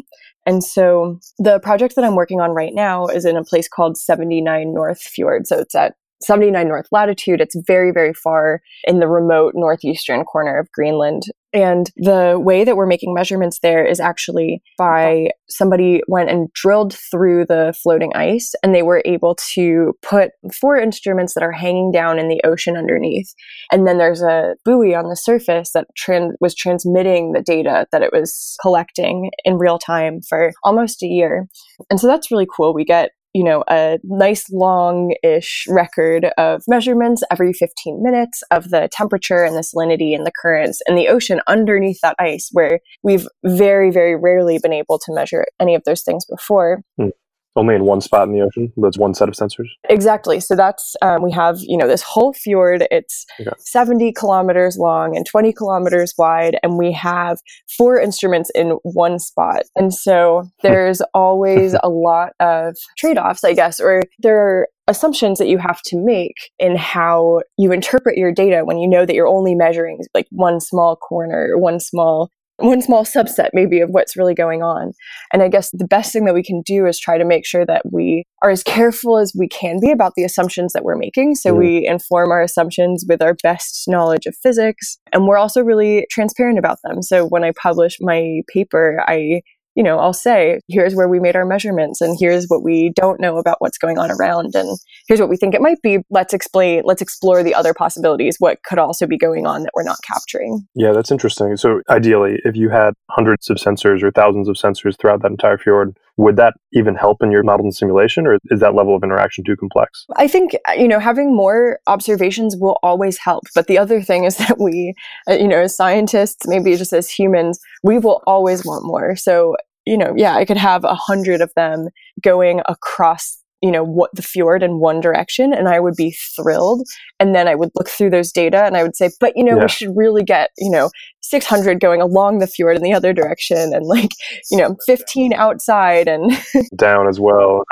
And 0.47 0.65
so 0.65 1.19
the 1.39 1.61
project 1.61 1.97
that 1.97 2.05
I'm 2.05 2.17
working 2.17 2.41
on 2.41 2.51
right 2.51 2.75
now 2.75 3.07
is 3.07 3.25
in 3.25 3.37
a 3.37 3.45
place 3.45 3.69
called 3.69 3.99
79 3.99 4.73
North 4.73 5.01
Fjord. 5.01 5.47
So 5.47 5.59
it's 5.59 5.75
at 5.75 5.95
79 6.23 6.69
north 6.69 6.87
latitude. 6.93 7.41
It's 7.41 7.57
very, 7.67 7.93
very 7.93 8.13
far 8.13 8.63
in 8.85 9.01
the 9.01 9.09
remote 9.09 9.53
northeastern 9.55 10.25
corner 10.25 10.59
of 10.59 10.71
Greenland. 10.73 11.25
And 11.53 11.91
the 11.97 12.39
way 12.39 12.65
that 12.65 12.77
we're 12.77 12.87
making 12.87 13.13
measurements 13.13 13.59
there 13.61 13.85
is 13.85 13.99
actually 13.99 14.63
by 14.79 15.31
somebody 15.49 16.01
went 16.07 16.31
and 16.31 16.49
drilled 16.53 16.95
through 17.11 17.47
the 17.47 17.75
floating 17.83 18.13
ice 18.15 18.53
and 18.63 18.75
they 18.75 18.83
were 18.83 19.03
able 19.05 19.37
to 19.55 19.95
put 20.03 20.31
four 20.61 20.77
instruments 20.77 21.35
that 21.35 21.43
are 21.43 21.53
hanging 21.53 21.91
down 21.91 22.19
in 22.19 22.29
the 22.29 22.41
ocean 22.45 22.77
underneath. 22.77 23.35
And 23.73 23.87
then 23.87 23.99
there's 23.99 24.23
a 24.23 24.55
buoy 24.65 24.95
on 24.95 25.09
the 25.09 25.17
surface 25.17 25.73
that 25.73 25.89
tran- 25.99 26.35
was 26.41 26.55
transmitting 26.55 27.33
the 27.33 27.43
data 27.43 27.87
that 27.91 28.03
it 28.03 28.13
was 28.13 28.57
collecting 28.63 29.31
in 29.45 29.59
real 29.59 29.79
time 29.79 30.21
for 30.29 30.53
almost 30.63 31.03
a 31.03 31.07
year. 31.07 31.49
And 31.91 31.99
so 31.99 32.07
that's 32.07 32.31
really 32.31 32.47
cool. 32.55 32.73
We 32.73 32.85
get 32.85 33.11
you 33.33 33.45
know, 33.45 33.65
a 33.69 33.99
nice 34.05 34.51
long 34.51 35.15
ish 35.23 35.67
record 35.69 36.27
of 36.37 36.63
measurements 36.69 37.23
every 37.31 37.53
15 37.53 38.03
minutes 38.03 38.43
of 38.51 38.71
the 38.71 38.89
temperature 38.93 39.45
and 39.45 39.57
the 39.57 39.61
salinity 39.61 40.15
and 40.15 40.27
the 40.27 40.33
currents 40.41 40.81
in 40.89 40.97
the 40.97 41.09
ocean 41.09 41.41
underneath 41.47 41.99
that 42.03 42.17
ice, 42.19 42.49
where 42.53 42.81
we've 43.03 43.27
very, 43.45 43.91
very 43.91 44.17
rarely 44.17 44.59
been 44.59 44.73
able 44.73 44.99
to 44.99 45.15
measure 45.15 45.45
any 45.61 45.75
of 45.75 45.83
those 45.85 46.03
things 46.03 46.25
before. 46.25 46.83
Hmm 46.99 47.09
only 47.57 47.75
in 47.75 47.85
one 47.85 48.01
spot 48.01 48.29
in 48.29 48.35
the 48.35 48.41
ocean. 48.41 48.73
That's 48.77 48.99
one 48.99 49.15
set 49.15 49.29
of 49.29 49.35
sensors. 49.35 49.69
Exactly. 49.89 50.41
So 50.41 50.55
that's 50.55 50.95
um, 51.03 51.23
we 51.23 51.33
have 51.33 51.59
you 51.61 51.77
know 51.77 51.89
this 51.89 52.03
whole 52.03 52.33
fjord. 52.33 52.87
It's 52.91 53.27
okay. 53.41 53.51
seventy 53.59 54.13
kilometers 54.13 54.77
long 54.77 55.17
and 55.17 55.27
twenty 55.27 55.53
kilometers 55.53 56.15
wide, 56.17 56.59
and 56.63 56.79
we 56.79 56.93
have 56.93 57.39
four 57.77 58.01
instruments 58.01 58.51
in 58.55 58.79
one 58.83 59.19
spot. 59.19 59.63
And 59.77 59.93
so 59.93 60.45
there's 60.63 61.03
always 61.15 61.75
a 61.83 61.89
lot 61.89 62.33
of 62.41 62.77
trade 62.97 63.19
offs, 63.19 63.45
I 63.45 63.55
guess, 63.55 63.81
or 63.81 64.03
there 64.19 64.39
are 64.39 64.69
assumptions 64.87 65.39
that 65.39 65.49
you 65.49 65.57
have 65.57 65.81
to 65.83 65.97
make 65.97 66.51
in 66.59 66.77
how 66.77 67.41
you 67.57 67.73
interpret 67.73 68.19
your 68.19 68.33
data 68.33 68.65
when 68.65 68.79
you 68.79 68.89
know 68.89 69.07
that 69.07 69.15
you're 69.15 69.29
only 69.29 69.55
measuring 69.55 70.01
like 70.15 70.27
one 70.31 70.61
small 70.61 70.97
corner, 70.97 71.57
one 71.57 71.79
small 71.79 72.31
one 72.61 72.83
small 72.83 73.05
subset 73.05 73.51
maybe 73.53 73.81
of 73.81 73.91
what's 73.91 74.17
really 74.17 74.35
going 74.35 74.63
on. 74.63 74.93
And 75.33 75.43
I 75.43 75.49
guess 75.49 75.71
the 75.73 75.87
best 75.87 76.13
thing 76.13 76.25
that 76.25 76.35
we 76.35 76.43
can 76.43 76.63
do 76.65 76.87
is 76.87 76.99
try 76.99 77.19
to 77.19 77.25
make 77.25 77.47
sure 77.47 77.67
that 77.67 77.83
we 77.91 78.25
are 78.43 78.51
as 78.51 78.63
careful 78.63 79.19
as 79.19 79.33
we 79.37 79.49
can 79.49 79.79
be 79.81 79.91
about 79.91 80.13
the 80.17 80.25
assumptions 80.25 80.73
that 80.73 80.85
we're 80.85 80.97
making. 80.97 81.35
So 81.35 81.55
mm. 81.55 81.59
we 81.59 81.87
inform 81.87 82.31
our 82.31 82.43
assumptions 82.43 83.05
with 83.09 83.23
our 83.23 83.35
best 83.43 83.85
knowledge 83.89 84.27
of 84.27 84.37
physics. 84.43 84.99
And 85.13 85.27
we're 85.27 85.39
also 85.39 85.63
really 85.63 86.07
transparent 86.11 86.59
about 86.59 86.79
them. 86.85 87.03
So 87.03 87.27
when 87.27 87.45
I 87.45 87.53
publish 87.61 87.97
my 88.01 88.41
paper, 88.53 89.03
I 89.07 89.43
you 89.75 89.83
know, 89.83 89.99
I'll 89.99 90.13
say, 90.13 90.61
here's 90.69 90.95
where 90.95 91.09
we 91.09 91.21
made 91.21 91.37
our 91.37 91.47
measurements 91.47 92.01
and 92.01 92.17
here's 92.19 92.47
what 92.47 92.63
we 92.63 92.93
don't 92.95 93.21
know 93.21 93.39
about 93.39 93.57
what's 93.61 93.79
going 93.79 93.99
on 93.99 94.11
around 94.11 94.55
and 94.55 94.79
here's 95.09 95.21
what 95.21 95.29
we 95.29 95.37
think 95.37 95.55
it 95.55 95.61
might 95.61 95.81
be. 95.83 95.99
Let's 96.11 96.35
explain, 96.35 96.83
let's 96.85 97.03
explore 97.03 97.43
the 97.43 97.55
other 97.55 97.73
possibilities, 97.73 98.37
what 98.39 98.63
could 98.65 98.79
also 98.79 99.07
be 99.07 99.17
going 99.17 99.47
on 99.47 99.63
that 99.63 99.71
we're 99.75 99.85
not 99.85 99.99
capturing. 100.07 100.67
Yeah, 100.75 100.93
that's 100.93 101.11
interesting. 101.11 101.57
So 101.57 101.83
ideally, 101.89 102.41
if 102.45 102.57
you 102.57 102.69
had 102.69 102.95
hundreds 103.11 103.49
of 103.49 103.59
sensors 103.59 104.03
or 104.03 104.11
thousands 104.11 104.49
of 104.49 104.57
sensors 104.57 104.99
throughout 104.99 105.23
that 105.23 105.31
entire 105.31 105.59
fjord, 105.59 105.97
would 106.17 106.37
that 106.37 106.55
even 106.73 106.95
help 106.95 107.23
in 107.23 107.31
your 107.31 107.43
model 107.43 107.65
and 107.65 107.75
simulation 107.75 108.27
or 108.27 108.39
is 108.51 108.61
that 108.61 108.75
level 108.75 108.95
of 108.95 109.03
interaction 109.03 109.43
too 109.43 109.57
complex? 109.57 110.05
I 110.17 110.29
think, 110.29 110.53
you 110.77 110.87
know, 110.87 110.99
having 110.99 111.35
more 111.35 111.79
observations 111.87 112.57
will 112.57 112.79
always 112.83 113.17
help. 113.17 113.45
But 113.55 113.69
the 113.69 113.79
other 113.79 114.03
thing 114.03 114.25
is 114.25 114.37
that 114.37 114.59
we, 114.61 114.95
uh, 115.29 115.35
you 115.35 115.49
know, 115.49 115.61
as 115.61 115.75
scientists, 115.75 116.47
maybe 116.47 116.77
just 116.77 116.93
as 116.93 117.09
humans, 117.09 117.59
we 117.83 117.99
will 117.99 118.23
always 118.27 118.65
want 118.65 118.85
more. 118.85 119.17
So 119.17 119.57
you 119.87 119.97
know, 119.97 120.15
yeah, 120.17 120.37
I 120.37 120.45
could 120.45 120.57
have 120.57 120.85
a 120.85 120.95
hundred 120.95 121.41
of 121.41 121.53
them 121.55 121.89
going 122.23 122.61
across 122.69 123.41
you 123.63 123.71
know 123.71 123.85
what 123.85 124.11
the 124.15 124.23
fjord 124.23 124.63
in 124.63 124.79
one 124.79 125.01
direction 125.01 125.53
and 125.53 125.69
i 125.69 125.79
would 125.79 125.95
be 125.95 126.17
thrilled. 126.35 126.87
And 127.19 127.35
then 127.35 127.47
i 127.47 127.55
would 127.55 127.71
look 127.75 127.89
through 127.89 128.11
those 128.11 128.33
data 128.33 128.65
and 128.65 128.77
i 128.77 128.83
would 128.83 128.97
say 128.97 129.11
but 129.21 129.33
you 129.37 129.45
know 129.45 129.57
yeah. 129.57 129.63
we 129.63 129.69
should 129.69 129.97
really 129.97 130.23
get 130.23 130.51
you 130.59 130.71
know 130.71 130.91
600 131.21 131.81
going 131.81 132.01
along 132.01 132.39
the 132.39 132.47
fjord 132.47 132.77
in 132.77 132.83
the 132.83 132.93
other 132.93 133.13
direction 133.13 133.75
and 133.75 133.87
like 133.87 134.11
you 134.51 134.57
know 134.57 134.77
15 134.87 135.33
outside 135.35 136.09
and 136.09 136.33
down 136.77 137.07
as 137.07 137.21
well. 137.21 137.65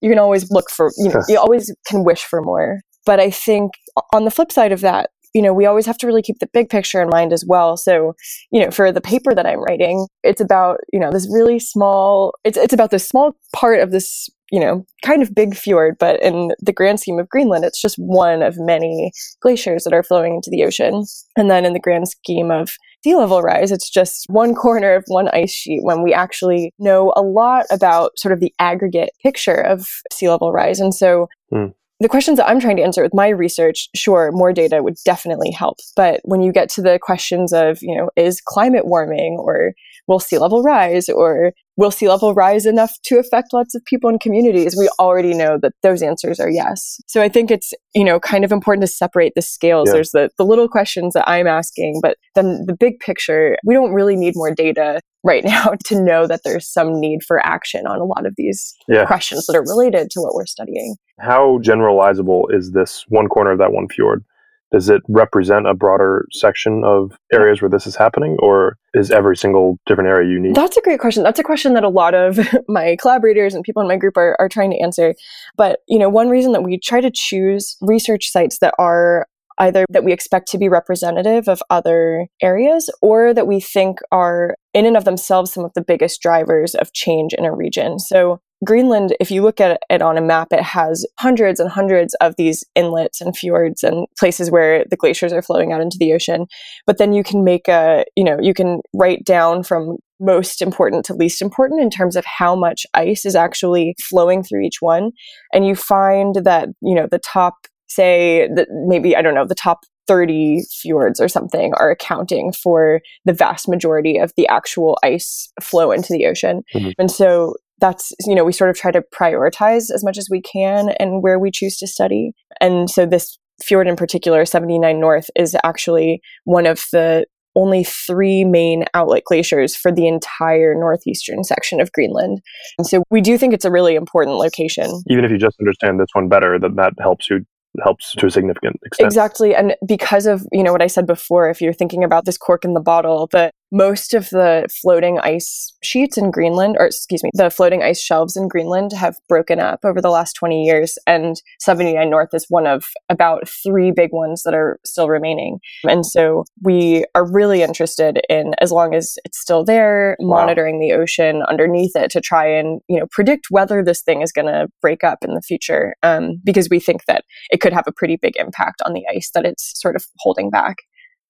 You 0.00 0.10
can 0.10 0.18
always 0.18 0.50
look 0.50 0.70
for 0.70 0.90
you 0.98 1.08
know 1.08 1.22
you 1.28 1.38
always 1.38 1.74
can 1.86 2.04
wish 2.04 2.22
for 2.22 2.42
more. 2.42 2.80
But 3.06 3.20
i 3.20 3.30
think 3.30 3.72
on 4.12 4.24
the 4.24 4.30
flip 4.30 4.50
side 4.52 4.72
of 4.72 4.80
that 4.80 5.10
you 5.34 5.42
know, 5.42 5.52
we 5.52 5.66
always 5.66 5.84
have 5.84 5.98
to 5.98 6.06
really 6.06 6.22
keep 6.22 6.38
the 6.38 6.48
big 6.52 6.70
picture 6.70 7.02
in 7.02 7.08
mind 7.08 7.32
as 7.32 7.44
well. 7.46 7.76
So, 7.76 8.14
you 8.52 8.64
know, 8.64 8.70
for 8.70 8.92
the 8.92 9.00
paper 9.00 9.34
that 9.34 9.46
I'm 9.46 9.62
writing, 9.62 10.06
it's 10.22 10.40
about, 10.40 10.78
you 10.92 11.00
know, 11.00 11.10
this 11.10 11.28
really 11.30 11.58
small, 11.58 12.34
it's, 12.44 12.56
it's 12.56 12.72
about 12.72 12.92
this 12.92 13.06
small 13.06 13.36
part 13.54 13.80
of 13.80 13.90
this, 13.90 14.28
you 14.52 14.60
know, 14.60 14.86
kind 15.04 15.22
of 15.22 15.34
big 15.34 15.56
fjord, 15.56 15.96
but 15.98 16.22
in 16.22 16.52
the 16.60 16.72
grand 16.72 17.00
scheme 17.00 17.18
of 17.18 17.28
Greenland, 17.28 17.64
it's 17.64 17.82
just 17.82 17.96
one 17.96 18.42
of 18.42 18.54
many 18.58 19.10
glaciers 19.40 19.82
that 19.82 19.92
are 19.92 20.04
flowing 20.04 20.36
into 20.36 20.50
the 20.50 20.62
ocean. 20.62 21.04
And 21.36 21.50
then 21.50 21.64
in 21.64 21.72
the 21.72 21.80
grand 21.80 22.08
scheme 22.08 22.52
of 22.52 22.76
sea 23.02 23.16
level 23.16 23.42
rise, 23.42 23.72
it's 23.72 23.90
just 23.90 24.26
one 24.28 24.54
corner 24.54 24.94
of 24.94 25.04
one 25.08 25.28
ice 25.28 25.50
sheet 25.50 25.80
when 25.82 26.02
we 26.02 26.14
actually 26.14 26.72
know 26.78 27.12
a 27.16 27.22
lot 27.22 27.66
about 27.72 28.16
sort 28.18 28.32
of 28.32 28.38
the 28.38 28.54
aggregate 28.60 29.10
picture 29.20 29.60
of 29.60 29.84
sea 30.12 30.30
level 30.30 30.52
rise. 30.52 30.78
And 30.78 30.94
so, 30.94 31.26
mm 31.52 31.74
the 32.00 32.08
questions 32.08 32.38
that 32.38 32.48
I'm 32.48 32.60
trying 32.60 32.76
to 32.76 32.82
answer 32.82 33.02
with 33.02 33.14
my 33.14 33.28
research, 33.28 33.88
sure, 33.94 34.30
more 34.32 34.52
data 34.52 34.82
would 34.82 34.96
definitely 35.04 35.50
help. 35.50 35.78
But 35.96 36.20
when 36.24 36.42
you 36.42 36.52
get 36.52 36.68
to 36.70 36.82
the 36.82 36.98
questions 37.00 37.52
of, 37.52 37.78
you 37.82 37.96
know, 37.96 38.10
is 38.16 38.40
climate 38.40 38.86
warming 38.86 39.38
or 39.40 39.72
will 40.06 40.20
sea 40.20 40.38
level 40.38 40.62
rise 40.62 41.08
or 41.08 41.52
will 41.76 41.90
sea 41.90 42.08
level 42.08 42.34
rise 42.34 42.66
enough 42.66 42.92
to 43.04 43.18
affect 43.18 43.52
lots 43.52 43.74
of 43.74 43.84
people 43.84 44.10
and 44.10 44.20
communities? 44.20 44.76
We 44.78 44.88
already 44.98 45.34
know 45.34 45.58
that 45.62 45.72
those 45.82 46.02
answers 46.02 46.40
are 46.40 46.50
yes. 46.50 47.00
So 47.06 47.20
I 47.20 47.28
think 47.28 47.50
it's, 47.50 47.72
you 47.94 48.04
know, 48.04 48.20
kind 48.20 48.44
of 48.44 48.52
important 48.52 48.82
to 48.82 48.92
separate 48.92 49.32
the 49.34 49.42
scales. 49.42 49.88
Yeah. 49.88 49.94
There's 49.94 50.10
the, 50.10 50.30
the 50.38 50.44
little 50.44 50.68
questions 50.68 51.14
that 51.14 51.28
I'm 51.28 51.46
asking, 51.46 52.00
but 52.02 52.16
then 52.34 52.64
the 52.66 52.76
big 52.78 53.00
picture, 53.00 53.56
we 53.64 53.74
don't 53.74 53.92
really 53.92 54.16
need 54.16 54.34
more 54.36 54.54
data 54.54 55.00
right 55.24 55.44
now 55.44 55.74
to 55.86 56.00
know 56.00 56.26
that 56.26 56.40
there's 56.44 56.70
some 56.70 57.00
need 57.00 57.22
for 57.22 57.44
action 57.44 57.86
on 57.86 58.00
a 58.00 58.04
lot 58.04 58.26
of 58.26 58.34
these 58.36 58.74
yeah. 58.88 59.04
questions 59.06 59.46
that 59.46 59.56
are 59.56 59.62
related 59.62 60.10
to 60.10 60.20
what 60.20 60.34
we're 60.34 60.46
studying. 60.46 60.96
How 61.18 61.58
generalizable 61.62 62.44
is 62.50 62.72
this 62.72 63.04
one 63.08 63.28
corner 63.28 63.52
of 63.52 63.58
that 63.58 63.72
one 63.72 63.88
fjord? 63.88 64.24
Does 64.72 64.88
it 64.88 65.02
represent 65.08 65.66
a 65.66 65.74
broader 65.74 66.26
section 66.32 66.82
of 66.84 67.16
areas 67.32 67.62
where 67.62 67.68
this 67.68 67.86
is 67.86 67.96
happening 67.96 68.36
or 68.40 68.76
is 68.92 69.10
every 69.10 69.36
single 69.36 69.78
different 69.86 70.08
area 70.08 70.28
unique? 70.28 70.54
That's 70.54 70.76
a 70.76 70.80
great 70.80 71.00
question. 71.00 71.22
That's 71.22 71.38
a 71.38 71.44
question 71.44 71.74
that 71.74 71.84
a 71.84 71.88
lot 71.88 72.14
of 72.14 72.38
my 72.68 72.96
collaborators 73.00 73.54
and 73.54 73.62
people 73.62 73.82
in 73.82 73.88
my 73.88 73.96
group 73.96 74.16
are, 74.16 74.36
are 74.38 74.48
trying 74.48 74.70
to 74.70 74.80
answer. 74.80 75.14
But 75.56 75.80
you 75.88 75.98
know 75.98 76.08
one 76.08 76.28
reason 76.28 76.52
that 76.52 76.62
we 76.62 76.78
try 76.78 77.00
to 77.00 77.10
choose 77.12 77.76
research 77.80 78.30
sites 78.30 78.58
that 78.58 78.74
are 78.78 79.26
either 79.58 79.84
that 79.90 80.04
we 80.04 80.12
expect 80.12 80.48
to 80.48 80.58
be 80.58 80.68
representative 80.68 81.48
of 81.48 81.62
other 81.70 82.26
areas 82.42 82.90
or 83.00 83.32
that 83.32 83.46
we 83.46 83.60
think 83.60 83.98
are 84.10 84.56
in 84.72 84.86
and 84.86 84.96
of 84.96 85.04
themselves 85.04 85.52
some 85.52 85.64
of 85.64 85.72
the 85.74 85.82
biggest 85.82 86.20
drivers 86.20 86.74
of 86.74 86.92
change 86.92 87.32
in 87.34 87.44
a 87.44 87.54
region. 87.54 87.98
So 87.98 88.40
Greenland, 88.64 89.14
if 89.20 89.30
you 89.30 89.42
look 89.42 89.60
at 89.60 89.80
it 89.90 90.02
on 90.02 90.16
a 90.16 90.22
map, 90.22 90.48
it 90.52 90.62
has 90.62 91.06
hundreds 91.18 91.60
and 91.60 91.70
hundreds 91.70 92.14
of 92.20 92.36
these 92.36 92.64
inlets 92.74 93.20
and 93.20 93.36
fjords 93.36 93.82
and 93.82 94.06
places 94.18 94.50
where 94.50 94.84
the 94.90 94.96
glaciers 94.96 95.32
are 95.32 95.42
flowing 95.42 95.72
out 95.72 95.80
into 95.80 95.98
the 95.98 96.12
ocean. 96.12 96.46
But 96.86 96.98
then 96.98 97.12
you 97.12 97.24
can 97.24 97.44
make 97.44 97.68
a, 97.68 98.04
you 98.16 98.24
know, 98.24 98.38
you 98.40 98.54
can 98.54 98.80
write 98.94 99.24
down 99.24 99.62
from 99.64 99.96
most 100.20 100.62
important 100.62 101.04
to 101.06 101.14
least 101.14 101.42
important 101.42 101.82
in 101.82 101.90
terms 101.90 102.16
of 102.16 102.24
how 102.24 102.54
much 102.54 102.86
ice 102.94 103.26
is 103.26 103.34
actually 103.34 103.94
flowing 104.00 104.42
through 104.42 104.62
each 104.62 104.80
one. 104.80 105.10
And 105.52 105.66
you 105.66 105.74
find 105.74 106.36
that, 106.44 106.68
you 106.80 106.94
know, 106.94 107.08
the 107.10 107.18
top, 107.18 107.54
say, 107.88 108.48
that 108.54 108.68
maybe, 108.86 109.16
I 109.16 109.22
don't 109.22 109.34
know, 109.34 109.46
the 109.46 109.54
top 109.54 109.80
30 110.06 110.62
fjords 110.70 111.20
or 111.20 111.28
something 111.28 111.72
are 111.74 111.90
accounting 111.90 112.52
for 112.52 113.00
the 113.24 113.32
vast 113.32 113.68
majority 113.68 114.18
of 114.18 114.32
the 114.36 114.46
actual 114.48 114.98
ice 115.02 115.50
flow 115.62 115.90
into 115.90 116.12
the 116.12 116.26
ocean. 116.26 116.62
Mm-hmm. 116.74 116.90
And 116.98 117.10
so 117.10 117.54
that's 117.78 118.12
you 118.26 118.34
know 118.34 118.44
we 118.44 118.52
sort 118.52 118.70
of 118.70 118.76
try 118.76 118.90
to 118.90 119.02
prioritize 119.14 119.90
as 119.92 120.04
much 120.04 120.18
as 120.18 120.28
we 120.30 120.40
can 120.40 120.90
and 121.00 121.22
where 121.22 121.38
we 121.38 121.50
choose 121.50 121.76
to 121.78 121.86
study 121.86 122.32
and 122.60 122.88
so 122.88 123.06
this 123.06 123.38
fjord 123.62 123.86
in 123.86 123.96
particular 123.96 124.44
79 124.44 125.00
north 125.00 125.28
is 125.36 125.56
actually 125.64 126.20
one 126.44 126.66
of 126.66 126.84
the 126.92 127.24
only 127.56 127.84
three 127.84 128.44
main 128.44 128.84
outlet 128.94 129.22
glaciers 129.24 129.76
for 129.76 129.92
the 129.92 130.08
entire 130.08 130.74
northeastern 130.74 131.44
section 131.44 131.80
of 131.80 131.92
Greenland. 131.92 132.40
And 132.78 132.86
so 132.86 133.04
we 133.10 133.20
do 133.20 133.38
think 133.38 133.54
it's 133.54 133.64
a 133.64 133.70
really 133.70 133.94
important 133.94 134.38
location. 134.38 135.02
Even 135.08 135.24
if 135.24 135.30
you 135.30 135.38
just 135.38 135.56
understand 135.60 136.00
this 136.00 136.08
one 136.14 136.28
better, 136.28 136.58
that 136.58 136.76
that 136.76 136.94
helps 137.00 137.30
you 137.30 137.46
helps 137.82 138.12
to 138.12 138.26
a 138.26 138.30
significant 138.30 138.76
extent. 138.84 139.06
Exactly. 139.06 139.54
And 139.54 139.74
because 139.86 140.26
of, 140.26 140.46
you 140.52 140.62
know, 140.62 140.72
what 140.72 140.82
I 140.82 140.86
said 140.86 141.06
before, 141.06 141.50
if 141.50 141.60
you're 141.60 141.72
thinking 141.72 142.04
about 142.04 142.24
this 142.24 142.38
cork 142.38 142.64
in 142.64 142.74
the 142.74 142.80
bottle, 142.80 143.28
the 143.32 143.50
most 143.74 144.14
of 144.14 144.30
the 144.30 144.68
floating 144.80 145.18
ice 145.18 145.76
sheets 145.82 146.16
in 146.16 146.30
Greenland, 146.30 146.76
or 146.78 146.86
excuse 146.86 147.24
me, 147.24 147.30
the 147.34 147.50
floating 147.50 147.82
ice 147.82 148.00
shelves 148.00 148.36
in 148.36 148.46
Greenland 148.46 148.92
have 148.92 149.16
broken 149.28 149.58
up 149.58 149.80
over 149.84 150.00
the 150.00 150.10
last 150.10 150.34
20 150.34 150.62
years. 150.62 150.96
And 151.08 151.42
79 151.58 152.08
North 152.08 152.28
is 152.32 152.46
one 152.48 152.68
of 152.68 152.84
about 153.08 153.48
three 153.48 153.90
big 153.90 154.10
ones 154.12 154.44
that 154.44 154.54
are 154.54 154.78
still 154.86 155.08
remaining. 155.08 155.58
And 155.82 156.06
so 156.06 156.44
we 156.62 157.04
are 157.16 157.28
really 157.28 157.62
interested 157.62 158.20
in, 158.28 158.54
as 158.60 158.70
long 158.70 158.94
as 158.94 159.16
it's 159.24 159.40
still 159.40 159.64
there, 159.64 160.16
wow. 160.20 160.36
monitoring 160.36 160.78
the 160.78 160.92
ocean 160.92 161.42
underneath 161.48 161.96
it 161.96 162.12
to 162.12 162.20
try 162.20 162.46
and, 162.46 162.80
you 162.88 163.00
know, 163.00 163.06
predict 163.10 163.46
whether 163.50 163.82
this 163.82 164.02
thing 164.02 164.22
is 164.22 164.30
going 164.30 164.46
to 164.46 164.68
break 164.80 165.02
up 165.02 165.18
in 165.22 165.34
the 165.34 165.42
future. 165.42 165.96
Um, 166.04 166.40
because 166.44 166.68
we 166.70 166.78
think 166.78 167.06
that 167.06 167.24
it 167.50 167.60
could 167.60 167.72
have 167.72 167.88
a 167.88 167.92
pretty 167.92 168.16
big 168.16 168.36
impact 168.36 168.82
on 168.86 168.92
the 168.92 169.04
ice 169.12 169.30
that 169.34 169.44
it's 169.44 169.72
sort 169.80 169.96
of 169.96 170.04
holding 170.20 170.48
back. 170.48 170.76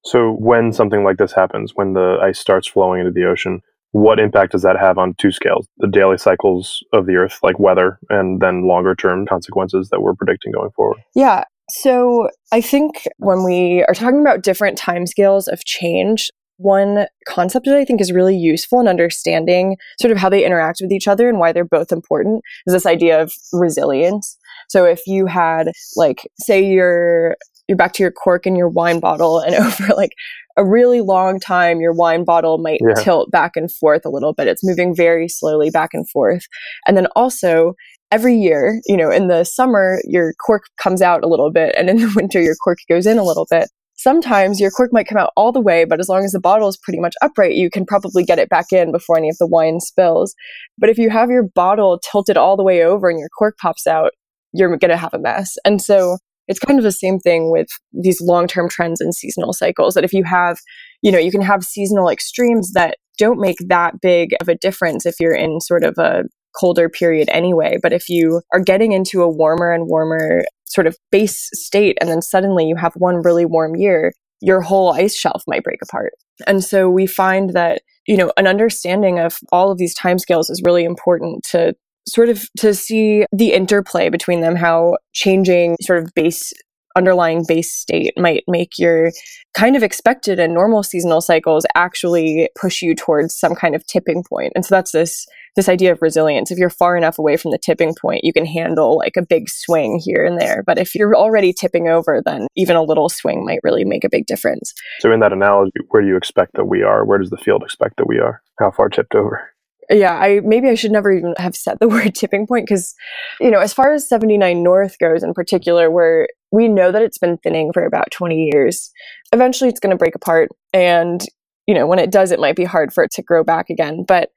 So, 0.05 0.33
when 0.33 0.73
something 0.73 1.03
like 1.03 1.17
this 1.17 1.33
happens, 1.33 1.73
when 1.75 1.95
the 1.95 2.19
ice 2.23 2.39
starts 2.39 2.69
flowing 2.69 3.01
into 3.01 3.13
the 3.13 3.25
ocean, 3.25 3.63
what 3.93 4.19
impact 4.19 4.53
does 4.53 4.63
that 4.63 4.77
have 4.77 4.99
on 4.99 5.15
two 5.15 5.31
scales 5.31 5.69
the 5.79 5.87
daily 5.87 6.19
cycles 6.19 6.83
of 6.93 7.07
the 7.07 7.15
Earth, 7.15 7.39
like 7.43 7.59
weather, 7.59 7.99
and 8.11 8.41
then 8.41 8.67
longer 8.67 8.95
term 8.95 9.27
consequences 9.27 9.89
that 9.91 10.01
we're 10.01 10.15
predicting 10.15 10.53
going 10.53 10.71
forward? 10.77 10.99
Yeah. 11.15 11.45
So, 11.71 12.29
I 12.53 12.61
think 12.61 13.09
when 13.17 13.45
we 13.45 13.85
are 13.89 13.95
talking 13.95 14.21
about 14.21 14.43
different 14.43 14.79
timescales 14.79 15.49
of 15.49 15.65
change, 15.65 16.31
one 16.57 17.07
concept 17.27 17.67
that 17.67 17.77
I 17.77 17.85
think 17.85 18.01
is 18.01 18.13
really 18.13 18.37
useful 18.37 18.81
in 18.81 18.89
understanding 18.89 19.77
sort 20.01 20.13
of 20.13 20.19
how 20.19 20.29
they 20.29 20.45
interact 20.45 20.79
with 20.81 20.93
each 20.93 21.09
other 21.09 21.29
and 21.29 21.39
why 21.39 21.53
they're 21.53 21.65
both 21.65 21.91
important 21.91 22.43
is 22.67 22.73
this 22.73 22.87
idea 22.87 23.21
of 23.21 23.33
resilience. 23.53 24.37
So 24.69 24.85
if 24.85 25.01
you 25.07 25.27
had 25.27 25.71
like 25.97 26.29
say 26.39 26.65
you're 26.65 27.37
you're 27.69 27.79
back 27.79 27.93
to 27.95 28.03
your 28.03 28.13
cork 28.13 28.47
and 28.47 28.57
your 28.57 28.69
wine 28.69 29.01
bottle 29.01 29.41
and 29.41 29.55
over 29.67 29.95
like 29.95 30.13
a 30.57 30.65
really 30.65 31.01
long 31.01 31.41
time 31.41 31.81
your 31.81 31.93
wine 31.93 32.25
bottle 32.25 32.59
might 32.59 32.81
yeah. 32.87 33.03
tilt 33.03 33.31
back 33.31 33.53
and 33.57 33.73
forth 33.73 34.05
a 34.05 34.11
little 34.11 34.33
bit. 34.33 34.49
It's 34.49 34.65
moving 34.65 34.95
very 34.95 35.29
slowly 35.29 35.71
back 35.71 35.91
and 35.93 36.09
forth. 36.11 36.47
And 36.87 36.97
then 36.97 37.07
also 37.17 37.75
every 38.11 38.37
year 38.37 38.81
you 38.87 38.97
know 38.97 39.11
in 39.11 39.29
the 39.29 39.45
summer 39.45 40.01
your 40.05 40.35
cork 40.45 40.65
comes 40.81 41.03
out 41.03 41.25
a 41.25 41.29
little 41.29 41.51
bit 41.51 41.75
and 41.77 41.89
in 41.89 41.97
the 41.99 42.13
winter 42.17 42.41
your 42.41 42.57
cork 42.57 42.79
goes 42.89 43.07
in 43.07 43.19
a 43.19 43.25
little 43.25 43.47
bit. 43.51 43.69
Sometimes 43.97 44.61
your 44.61 44.73
cork 44.73 44.93
might 44.93 45.07
come 45.07 45.19
out 45.19 45.33
all 45.37 45.51
the 45.51 45.61
way 45.61 45.85
but 45.85 45.99
as 45.99 46.09
long 46.09 46.25
as 46.25 46.33
the 46.33 46.41
bottle 46.41 46.69
is 46.69 46.77
pretty 46.77 47.01
much 47.01 47.15
upright 47.23 47.55
you 47.55 47.71
can 47.71 47.87
probably 47.87 48.25
get 48.25 48.39
it 48.39 48.49
back 48.49 48.67
in 48.73 48.93
before 48.93 49.17
any 49.17 49.31
of 49.31 49.39
the 49.39 49.47
wine 49.47 49.81
spills. 49.81 50.35
But 50.79 50.91
if 50.91 50.99
you 50.99 51.11
have 51.11 51.31
your 51.31 51.45
bottle 51.55 51.99
tilted 51.99 52.37
all 52.37 52.57
the 52.57 52.63
way 52.63 52.85
over 52.85 53.09
and 53.09 53.19
your 53.19 53.31
cork 53.37 53.57
pops 53.59 53.87
out 53.87 54.13
you're 54.55 54.75
going 54.77 54.91
to 54.91 54.97
have 54.97 55.15
a 55.15 55.19
mess. 55.19 55.57
And 55.65 55.83
so 55.83 56.17
it's 56.49 56.59
kind 56.59 56.79
of 56.79 56.85
the 56.85 56.93
same 56.93 57.19
thing 57.19 57.51
with 57.51 57.69
these 57.93 58.21
long-term 58.21 58.69
trends 58.69 59.01
and 59.01 59.15
seasonal 59.15 59.53
cycles 59.53 59.95
that 59.95 60.05
if 60.05 60.13
you 60.13 60.25
have 60.25 60.59
you 61.03 61.11
know 61.11 61.19
you 61.19 61.31
can 61.31 61.43
have 61.43 61.65
seasonal 61.65 62.09
extremes 62.09 62.73
that 62.73 62.97
don't 63.19 63.41
make 63.41 63.59
that 63.69 64.01
big 64.01 64.35
of 64.41 64.49
a 64.49 64.57
difference 64.57 65.07
if 65.07 65.17
you're 65.21 65.35
in 65.35 65.61
sort 65.61 65.85
of 65.85 65.97
a 65.99 66.25
colder 66.59 66.89
period 66.89 67.29
anyway. 67.33 67.79
But 67.83 67.93
if 67.93 68.09
you 68.09 68.41
are 68.53 68.61
getting 68.61 68.93
into 68.93 69.23
a 69.23 69.29
warmer 69.29 69.73
and 69.73 69.89
warmer 69.89 70.45
sort 70.67 70.87
of 70.87 70.97
base 71.11 71.49
state 71.53 71.99
and 72.01 72.09
then 72.11 72.23
suddenly 72.23 72.67
you 72.67 72.77
have 72.77 72.95
one 72.95 73.23
really 73.23 73.45
warm 73.45 73.77
year 73.77 74.13
your 74.41 74.61
whole 74.61 74.93
ice 74.93 75.17
shelf 75.17 75.43
might 75.47 75.65
break 75.65 75.81
apart. 75.83 76.13
And 76.47 76.63
so 76.63 76.91
we 76.91 77.07
find 77.07 77.51
that 77.51 77.83
you 78.07 78.17
know 78.17 78.33
an 78.37 78.47
understanding 78.47 79.19
of 79.19 79.39
all 79.53 79.71
of 79.71 79.79
these 79.79 79.97
timescales 79.97 80.51
is 80.51 80.63
really 80.65 80.85
important 80.85 81.45
to 81.51 81.75
sort 82.07 82.29
of 82.29 82.47
to 82.59 82.75
see 82.75 83.27
the 83.33 83.53
interplay 83.53 84.09
between 84.09 84.41
them, 84.41 84.57
how 84.57 84.99
changing 85.13 85.77
sort 85.81 86.03
of 86.03 86.13
base 86.15 86.53
underlying 86.97 87.45
base 87.47 87.73
state 87.73 88.13
might 88.17 88.45
make 88.47 88.79
your 88.79 89.11
kind 89.53 89.77
of 89.77 89.83
expected 89.83 90.39
and 90.39 90.55
normal 90.55 90.83
seasonal 90.83 91.21
cycles 91.21 91.67
actually 91.75 92.49
push 92.61 92.83
you 92.83 92.95
towards 92.95 93.37
some 93.37 93.55
kind 93.55 93.75
of 93.75 93.85
tipping 93.87 94.23
point. 94.23 94.53
And 94.55 94.65
so 94.65 94.75
that's 94.75 94.93
this 94.93 95.27
this 95.57 95.69
idea 95.69 95.93
of 95.93 96.03
resilience. 96.03 96.51
If 96.51 96.59
you're 96.59 96.69
far 96.69 96.97
enough 96.97 97.17
away 97.17 97.37
from 97.37 97.53
the 97.53 97.59
tipping 97.59 97.95
point, 98.01 98.25
you 98.25 98.33
can 98.33 98.45
handle 98.45 98.97
like 98.97 99.17
a 99.17 99.25
big 99.25 99.49
swing 99.49 100.01
here 100.05 100.25
and 100.25 100.41
there. 100.41 100.65
But 100.67 100.79
if 100.79 100.97
you're 100.97 101.15
already 101.15 101.53
tipping 101.53 101.89
over, 101.89 102.21
then 102.25 102.49
even 102.57 102.75
a 102.75 102.83
little 102.83 103.09
swing 103.09 103.45
might 103.45 103.61
really 103.63 103.85
make 103.85 104.03
a 104.03 104.09
big 104.11 104.27
difference. 104.27 104.73
So 104.99 105.13
in 105.13 105.21
that 105.21 105.33
analogy, 105.33 105.71
where 105.91 106.03
do 106.03 106.09
you 106.09 106.17
expect 106.17 106.55
that 106.55 106.65
we 106.65 106.83
are? 106.83 107.05
Where 107.05 107.19
does 107.19 107.31
the 107.31 107.37
field 107.37 107.63
expect 107.63 107.99
that 107.99 108.09
we 108.09 108.19
are? 108.19 108.43
How 108.59 108.73
far 108.73 108.89
tipped 108.89 109.15
over? 109.15 109.54
Yeah 109.91 110.15
i 110.15 110.41
maybe 110.41 110.69
i 110.69 110.75
should 110.75 110.93
never 110.93 111.13
even 111.13 111.35
have 111.39 111.57
said 111.57 111.79
the 111.81 111.89
word 111.95 112.15
tipping 112.15 112.47
point 112.47 112.67
because 112.67 112.95
you 113.41 113.51
know 113.51 113.61
as 113.61 113.73
far 113.73 113.93
as 113.93 114.09
79 114.09 114.63
north 114.63 114.99
goes 114.99 115.23
in 115.23 115.35
particular 115.35 115.91
where 115.91 116.29
we 116.51 116.69
know 116.69 116.93
that 116.93 117.03
it's 117.03 117.19
been 117.19 117.39
thinning 117.39 117.73
for 117.73 117.85
about 117.85 118.11
20 118.11 118.51
years 118.53 118.91
eventually 119.33 119.69
it's 119.69 119.81
going 119.81 119.91
to 119.91 119.97
break 119.97 120.15
apart 120.15 120.49
and 120.73 121.27
you 121.67 121.75
know 121.75 121.87
when 121.87 121.99
it 121.99 122.11
does 122.11 122.31
it 122.31 122.41
might 122.41 122.57
be 122.57 122.65
hard 122.65 122.93
for 122.93 123.05
it 123.05 123.11
to 123.13 123.23
grow 123.23 123.43
back 123.45 123.71
again. 123.71 124.05
But 124.07 124.31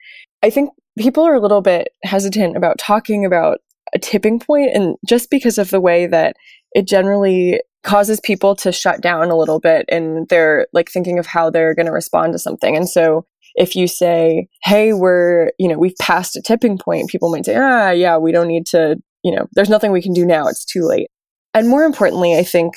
i 0.43 0.49
think 0.49 0.71
people 0.97 1.23
are 1.23 1.35
a 1.35 1.39
little 1.39 1.61
bit 1.61 1.89
hesitant 2.03 2.57
about 2.57 2.77
talking 2.77 3.25
about 3.25 3.59
a 3.93 3.99
tipping 3.99 4.39
point 4.39 4.71
and 4.73 4.95
just 5.05 5.29
because 5.29 5.57
of 5.57 5.69
the 5.69 5.79
way 5.79 6.07
that 6.07 6.35
it 6.73 6.87
generally 6.87 7.61
causes 7.83 8.19
people 8.19 8.53
to 8.53 8.71
shut 8.71 9.01
down 9.01 9.29
a 9.29 9.37
little 9.37 9.59
bit 9.59 9.85
and 9.87 10.27
they're 10.27 10.67
like 10.73 10.89
thinking 10.89 11.17
of 11.19 11.25
how 11.25 11.49
they're 11.49 11.73
going 11.73 11.85
to 11.85 11.91
respond 11.91 12.33
to 12.33 12.39
something. 12.39 12.75
And 12.75 12.89
so 12.89 13.25
if 13.57 13.75
you 13.75 13.87
say, 13.87 14.47
hey, 14.63 14.93
we're, 14.93 15.51
you 15.57 15.67
know, 15.67 15.77
we've 15.77 15.97
passed 15.99 16.35
a 16.35 16.41
tipping 16.41 16.77
point, 16.77 17.09
people 17.09 17.31
might 17.31 17.45
say, 17.45 17.55
ah, 17.57 17.89
yeah, 17.89 18.15
we 18.15 18.31
don't 18.31 18.47
need 18.47 18.67
to, 18.67 18.97
you 19.23 19.35
know, 19.35 19.47
there's 19.53 19.69
nothing 19.69 19.91
we 19.91 20.01
can 20.01 20.13
do 20.13 20.25
now. 20.25 20.47
It's 20.47 20.63
too 20.63 20.83
late. 20.83 21.09
And 21.53 21.67
more 21.67 21.83
importantly, 21.83 22.37
I 22.37 22.43
think 22.43 22.75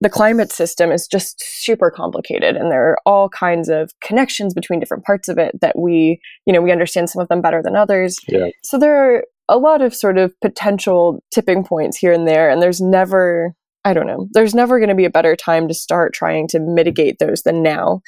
the 0.00 0.08
climate 0.08 0.50
system 0.50 0.90
is 0.90 1.06
just 1.06 1.40
super 1.40 1.90
complicated 1.90 2.56
and 2.56 2.72
there 2.72 2.90
are 2.90 2.98
all 3.06 3.28
kinds 3.28 3.68
of 3.68 3.92
connections 4.00 4.52
between 4.54 4.80
different 4.80 5.04
parts 5.04 5.28
of 5.28 5.38
it 5.38 5.60
that 5.60 5.78
we, 5.78 6.18
you 6.46 6.52
know, 6.52 6.62
we 6.62 6.72
understand 6.72 7.10
some 7.10 7.22
of 7.22 7.28
them 7.28 7.42
better 7.42 7.62
than 7.62 7.76
others. 7.76 8.18
Yeah. 8.26 8.48
So 8.64 8.78
there 8.78 8.96
are 8.96 9.24
a 9.48 9.58
lot 9.58 9.82
of 9.82 9.94
sort 9.94 10.18
of 10.18 10.32
potential 10.40 11.22
tipping 11.30 11.62
points 11.62 11.98
here 11.98 12.12
and 12.12 12.26
there 12.26 12.50
and 12.50 12.60
there's 12.60 12.80
never 12.80 13.54
I 13.84 13.94
don't 13.94 14.06
know. 14.06 14.28
There's 14.30 14.54
never 14.54 14.78
going 14.78 14.90
to 14.90 14.94
be 14.94 15.04
a 15.04 15.10
better 15.10 15.34
time 15.34 15.66
to 15.66 15.74
start 15.74 16.14
trying 16.14 16.46
to 16.48 16.60
mitigate 16.60 17.18
those 17.18 17.42
than 17.42 17.64
now. 17.64 18.00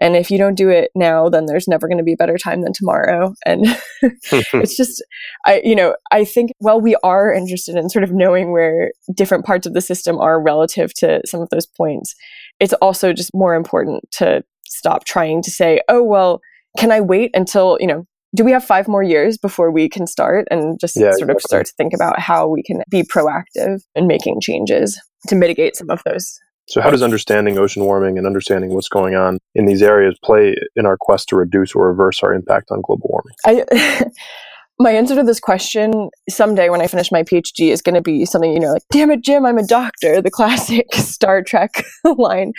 And 0.00 0.16
if 0.16 0.30
you 0.30 0.38
don't 0.38 0.54
do 0.54 0.70
it 0.70 0.90
now, 0.94 1.28
then 1.28 1.46
there's 1.46 1.68
never 1.68 1.86
going 1.86 1.98
to 1.98 2.04
be 2.04 2.14
a 2.14 2.16
better 2.16 2.38
time 2.38 2.62
than 2.62 2.72
tomorrow. 2.72 3.34
And 3.44 3.66
it's 4.02 4.76
just, 4.76 5.02
I, 5.44 5.60
you 5.62 5.74
know, 5.74 5.94
I 6.10 6.24
think, 6.24 6.52
while 6.58 6.80
we 6.80 6.96
are 7.02 7.32
interested 7.32 7.76
in 7.76 7.90
sort 7.90 8.02
of 8.02 8.12
knowing 8.12 8.50
where 8.50 8.92
different 9.14 9.44
parts 9.44 9.66
of 9.66 9.74
the 9.74 9.80
system 9.80 10.18
are 10.18 10.40
relative 10.40 10.94
to 10.94 11.20
some 11.26 11.40
of 11.40 11.50
those 11.50 11.66
points. 11.66 12.14
It's 12.60 12.72
also 12.74 13.12
just 13.12 13.30
more 13.34 13.54
important 13.54 14.04
to 14.12 14.42
stop 14.66 15.04
trying 15.04 15.42
to 15.42 15.50
say, 15.50 15.80
oh, 15.88 16.02
well, 16.02 16.40
can 16.78 16.92
I 16.92 17.00
wait 17.00 17.30
until, 17.34 17.76
you 17.80 17.86
know, 17.86 18.06
do 18.34 18.44
we 18.44 18.52
have 18.52 18.64
five 18.64 18.86
more 18.86 19.02
years 19.02 19.36
before 19.36 19.70
we 19.70 19.88
can 19.88 20.06
start 20.06 20.46
and 20.50 20.78
just 20.80 20.96
yeah, 20.96 21.10
sort 21.12 21.30
exactly. 21.30 21.34
of 21.34 21.42
start 21.42 21.66
to 21.66 21.72
think 21.76 21.92
about 21.92 22.20
how 22.20 22.46
we 22.46 22.62
can 22.62 22.82
be 22.88 23.02
proactive 23.02 23.82
in 23.94 24.06
making 24.06 24.40
changes 24.40 25.00
to 25.26 25.34
mitigate 25.34 25.76
some 25.76 25.90
of 25.90 26.00
those 26.04 26.38
so, 26.70 26.80
how 26.80 26.90
does 26.90 27.02
understanding 27.02 27.58
ocean 27.58 27.84
warming 27.84 28.16
and 28.16 28.26
understanding 28.26 28.72
what's 28.72 28.88
going 28.88 29.16
on 29.16 29.38
in 29.56 29.66
these 29.66 29.82
areas 29.82 30.16
play 30.24 30.54
in 30.76 30.86
our 30.86 30.96
quest 30.96 31.28
to 31.30 31.36
reduce 31.36 31.74
or 31.74 31.88
reverse 31.88 32.22
our 32.22 32.32
impact 32.32 32.70
on 32.70 32.80
global 32.80 33.10
warming? 33.10 33.34
I, 33.44 34.06
my 34.78 34.92
answer 34.92 35.16
to 35.16 35.24
this 35.24 35.40
question 35.40 36.10
someday 36.28 36.70
when 36.70 36.80
I 36.80 36.86
finish 36.86 37.10
my 37.10 37.24
PhD 37.24 37.70
is 37.70 37.82
going 37.82 37.96
to 37.96 38.00
be 38.00 38.24
something, 38.24 38.52
you 38.52 38.60
know, 38.60 38.72
like, 38.72 38.84
damn 38.92 39.10
it, 39.10 39.22
Jim, 39.22 39.44
I'm 39.44 39.58
a 39.58 39.66
doctor, 39.66 40.22
the 40.22 40.30
classic 40.34 40.86
Star 40.94 41.42
Trek 41.42 41.84
line. 42.04 42.52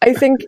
I 0.00 0.14
think 0.14 0.40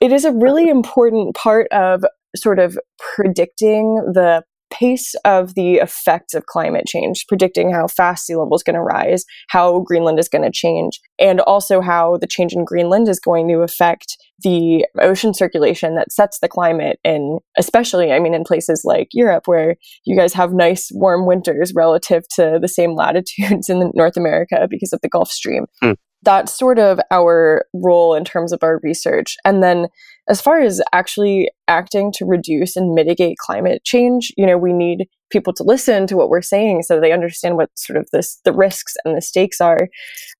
it 0.00 0.12
is 0.12 0.24
a 0.24 0.32
really 0.32 0.68
important 0.68 1.36
part 1.36 1.68
of 1.70 2.04
sort 2.34 2.58
of 2.58 2.76
predicting 3.14 3.94
the 4.12 4.42
pace 4.72 5.14
of 5.24 5.54
the 5.54 5.74
effects 5.74 6.34
of 6.34 6.46
climate 6.46 6.86
change, 6.86 7.26
predicting 7.28 7.70
how 7.70 7.86
fast 7.86 8.26
sea 8.26 8.34
level 8.34 8.56
is 8.56 8.62
going 8.62 8.74
to 8.74 8.82
rise, 8.82 9.24
how 9.48 9.80
Greenland 9.80 10.18
is 10.18 10.28
going 10.28 10.42
to 10.42 10.50
change, 10.50 11.00
and 11.18 11.40
also 11.40 11.80
how 11.80 12.16
the 12.16 12.26
change 12.26 12.52
in 12.52 12.64
Greenland 12.64 13.08
is 13.08 13.20
going 13.20 13.48
to 13.48 13.60
affect 13.60 14.16
the 14.42 14.86
ocean 15.00 15.34
circulation 15.34 15.94
that 15.94 16.10
sets 16.10 16.38
the 16.40 16.48
climate 16.48 16.98
in 17.04 17.38
especially 17.56 18.10
i 18.10 18.18
mean 18.18 18.34
in 18.34 18.42
places 18.42 18.82
like 18.84 19.08
europe 19.12 19.46
where 19.46 19.76
you 20.04 20.16
guys 20.16 20.32
have 20.32 20.52
nice 20.52 20.90
warm 20.92 21.26
winters 21.26 21.72
relative 21.76 22.24
to 22.28 22.58
the 22.60 22.66
same 22.66 22.94
latitudes 22.96 23.68
in 23.68 23.92
north 23.94 24.16
america 24.16 24.66
because 24.68 24.92
of 24.92 25.00
the 25.00 25.08
gulf 25.08 25.30
stream. 25.30 25.66
Hmm 25.80 25.92
that's 26.22 26.56
sort 26.56 26.78
of 26.78 27.00
our 27.10 27.64
role 27.74 28.14
in 28.14 28.24
terms 28.24 28.52
of 28.52 28.62
our 28.62 28.80
research. 28.82 29.36
And 29.44 29.62
then 29.62 29.88
as 30.28 30.40
far 30.40 30.60
as 30.60 30.80
actually 30.92 31.50
acting 31.66 32.12
to 32.12 32.24
reduce 32.24 32.76
and 32.76 32.94
mitigate 32.94 33.38
climate 33.38 33.82
change, 33.84 34.32
you 34.36 34.46
know, 34.46 34.56
we 34.56 34.72
need 34.72 35.08
people 35.30 35.52
to 35.54 35.64
listen 35.64 36.06
to 36.06 36.16
what 36.16 36.28
we're 36.28 36.42
saying 36.42 36.82
so 36.82 37.00
they 37.00 37.10
understand 37.10 37.56
what 37.56 37.70
sort 37.74 37.96
of 37.96 38.06
this 38.12 38.38
the 38.44 38.52
risks 38.52 38.94
and 39.04 39.16
the 39.16 39.20
stakes 39.20 39.60
are. 39.60 39.88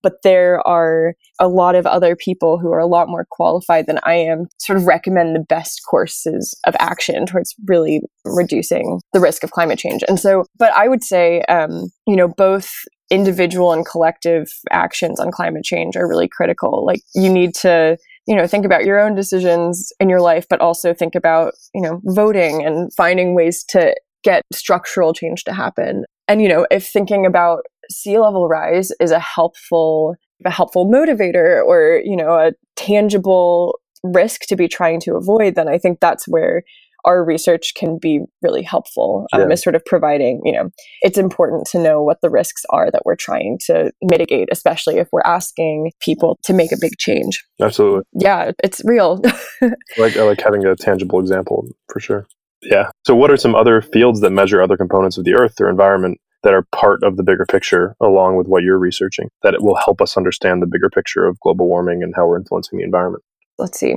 But 0.03 0.23
there 0.23 0.65
are 0.67 1.15
a 1.41 1.49
lot 1.49 1.75
of 1.75 1.87
other 1.87 2.15
people 2.15 2.59
who 2.59 2.71
are 2.73 2.79
a 2.79 2.87
lot 2.87 3.09
more 3.09 3.27
qualified 3.31 3.87
than 3.87 3.99
I 4.05 4.15
am 4.15 4.47
sort 4.59 4.79
of 4.79 4.87
recommend 4.87 5.35
the 5.35 5.45
best 5.49 5.81
courses 5.89 6.55
of 6.67 6.77
action 6.79 7.27
towards 7.27 7.55
really 7.67 8.03
reducing 8.25 9.01
the 9.13 9.21
risk 9.21 9.43
of 9.43 9.51
climate 9.51 9.79
change. 9.79 10.03
And 10.07 10.21
so, 10.21 10.45
but 10.59 10.73
I 10.75 10.87
would 10.89 11.03
say, 11.03 11.41
um, 11.43 11.91
you 12.07 12.15
know, 12.15 12.29
both 12.29 12.73
individual 13.13 13.73
and 13.73 13.87
collective 13.87 14.49
actions 14.71 15.21
on 15.21 15.31
climate 15.31 15.65
change 15.65 15.97
are 15.97 16.09
really 16.09 16.27
critical. 16.27 16.85
Like 16.85 17.03
you 17.15 17.31
need 17.31 17.55
to, 17.57 17.99
you 18.27 18.35
know, 18.35 18.47
think 18.47 18.65
about 18.65 18.85
your 18.85 18.99
own 18.99 19.15
decisions 19.15 19.93
in 20.01 20.09
your 20.09 20.21
life, 20.21 20.47
but 20.49 20.61
also 20.61 20.95
think 20.95 21.15
about, 21.15 21.53
you 21.75 21.83
know, 21.83 22.01
voting 22.05 22.65
and 22.65 22.93
finding 22.95 23.35
ways 23.35 23.65
to 23.69 23.95
get 24.25 24.43
structural 24.51 25.13
change 25.13 25.45
to 25.45 25.53
happen. 25.53 26.05
And, 26.27 26.41
you 26.41 26.49
know, 26.49 26.67
if 26.71 26.87
thinking 26.87 27.27
about 27.27 27.65
sea 27.91 28.19
level 28.19 28.49
rise 28.49 28.91
is 28.99 29.11
a 29.11 29.19
helpful, 29.19 30.15
a 30.47 30.51
helpful 30.51 30.87
motivator 30.87 31.63
or, 31.63 32.01
you 32.03 32.17
know, 32.17 32.39
a 32.39 32.53
tangible 32.77 33.79
risk 34.03 34.43
to 34.49 34.57
be 34.57 34.69
trying 34.69 35.01
to 35.01 35.17
avoid, 35.17 35.55
then 35.55 35.69
I 35.69 35.77
think 35.77 36.01
that's 36.01 36.27
where 36.27 36.63
our 37.05 37.25
research 37.25 37.73
can 37.75 37.99
be 37.99 38.21
really 38.43 38.63
helpful 38.63 39.27
um, 39.33 39.49
yeah. 39.49 39.55
sort 39.55 39.75
of 39.75 39.85
providing, 39.85 40.41
you 40.45 40.53
know, 40.53 40.71
it's 41.03 41.19
important 41.19 41.67
to 41.69 41.79
know 41.79 42.03
what 42.03 42.21
the 42.23 42.31
risks 42.31 42.63
are 42.71 42.91
that 42.91 43.03
we're 43.05 43.17
trying 43.17 43.59
to 43.67 43.93
mitigate, 44.03 44.49
especially 44.53 44.99
if 44.99 45.09
we're 45.13 45.23
asking 45.25 45.93
people 46.01 46.39
to 46.45 46.53
make 46.53 46.73
a 46.73 46.77
big 46.81 46.93
change. 46.99 47.45
Absolutely. 47.61 48.03
Yeah, 48.13 48.53
it's 48.63 48.83
real. 48.85 49.21
like 49.99 50.17
I 50.17 50.23
like 50.23 50.41
having 50.41 50.65
a 50.65 50.77
tangible 50.77 51.21
example 51.21 51.67
for 51.93 52.01
sure. 52.01 52.27
Yeah. 52.63 52.91
So 53.05 53.15
what 53.17 53.31
are 53.31 53.37
some 53.37 53.55
other 53.55 53.83
fields 53.83 54.21
that 54.21 54.31
measure 54.31 54.63
other 54.63 54.77
components 54.77 55.19
of 55.19 55.25
the 55.25 55.35
earth 55.35 55.61
or 55.61 55.69
environment 55.69 56.19
that 56.45 56.55
are 56.55 56.67
part 56.73 57.03
of 57.03 57.17
the 57.17 57.23
bigger 57.23 57.47
picture 57.47 57.95
along 58.01 58.37
with 58.37 58.47
what 58.47 58.63
you're 58.63 58.79
researching 58.79 59.29
that 59.43 59.55
it 59.55 59.63
will 59.63 59.77
help 59.77 60.01
us 60.01 60.17
understand 60.17 60.63
the 60.63 60.67
bigger 60.67 60.91
picture 60.91 61.25
of 61.25 61.39
global 61.41 61.69
warming 61.69 62.03
and 62.03 62.15
how 62.17 62.27
we're 62.27 62.39
influencing 62.39 62.79
the 62.79 62.85
environment? 62.85 63.23
Let's 63.59 63.79
see. 63.79 63.95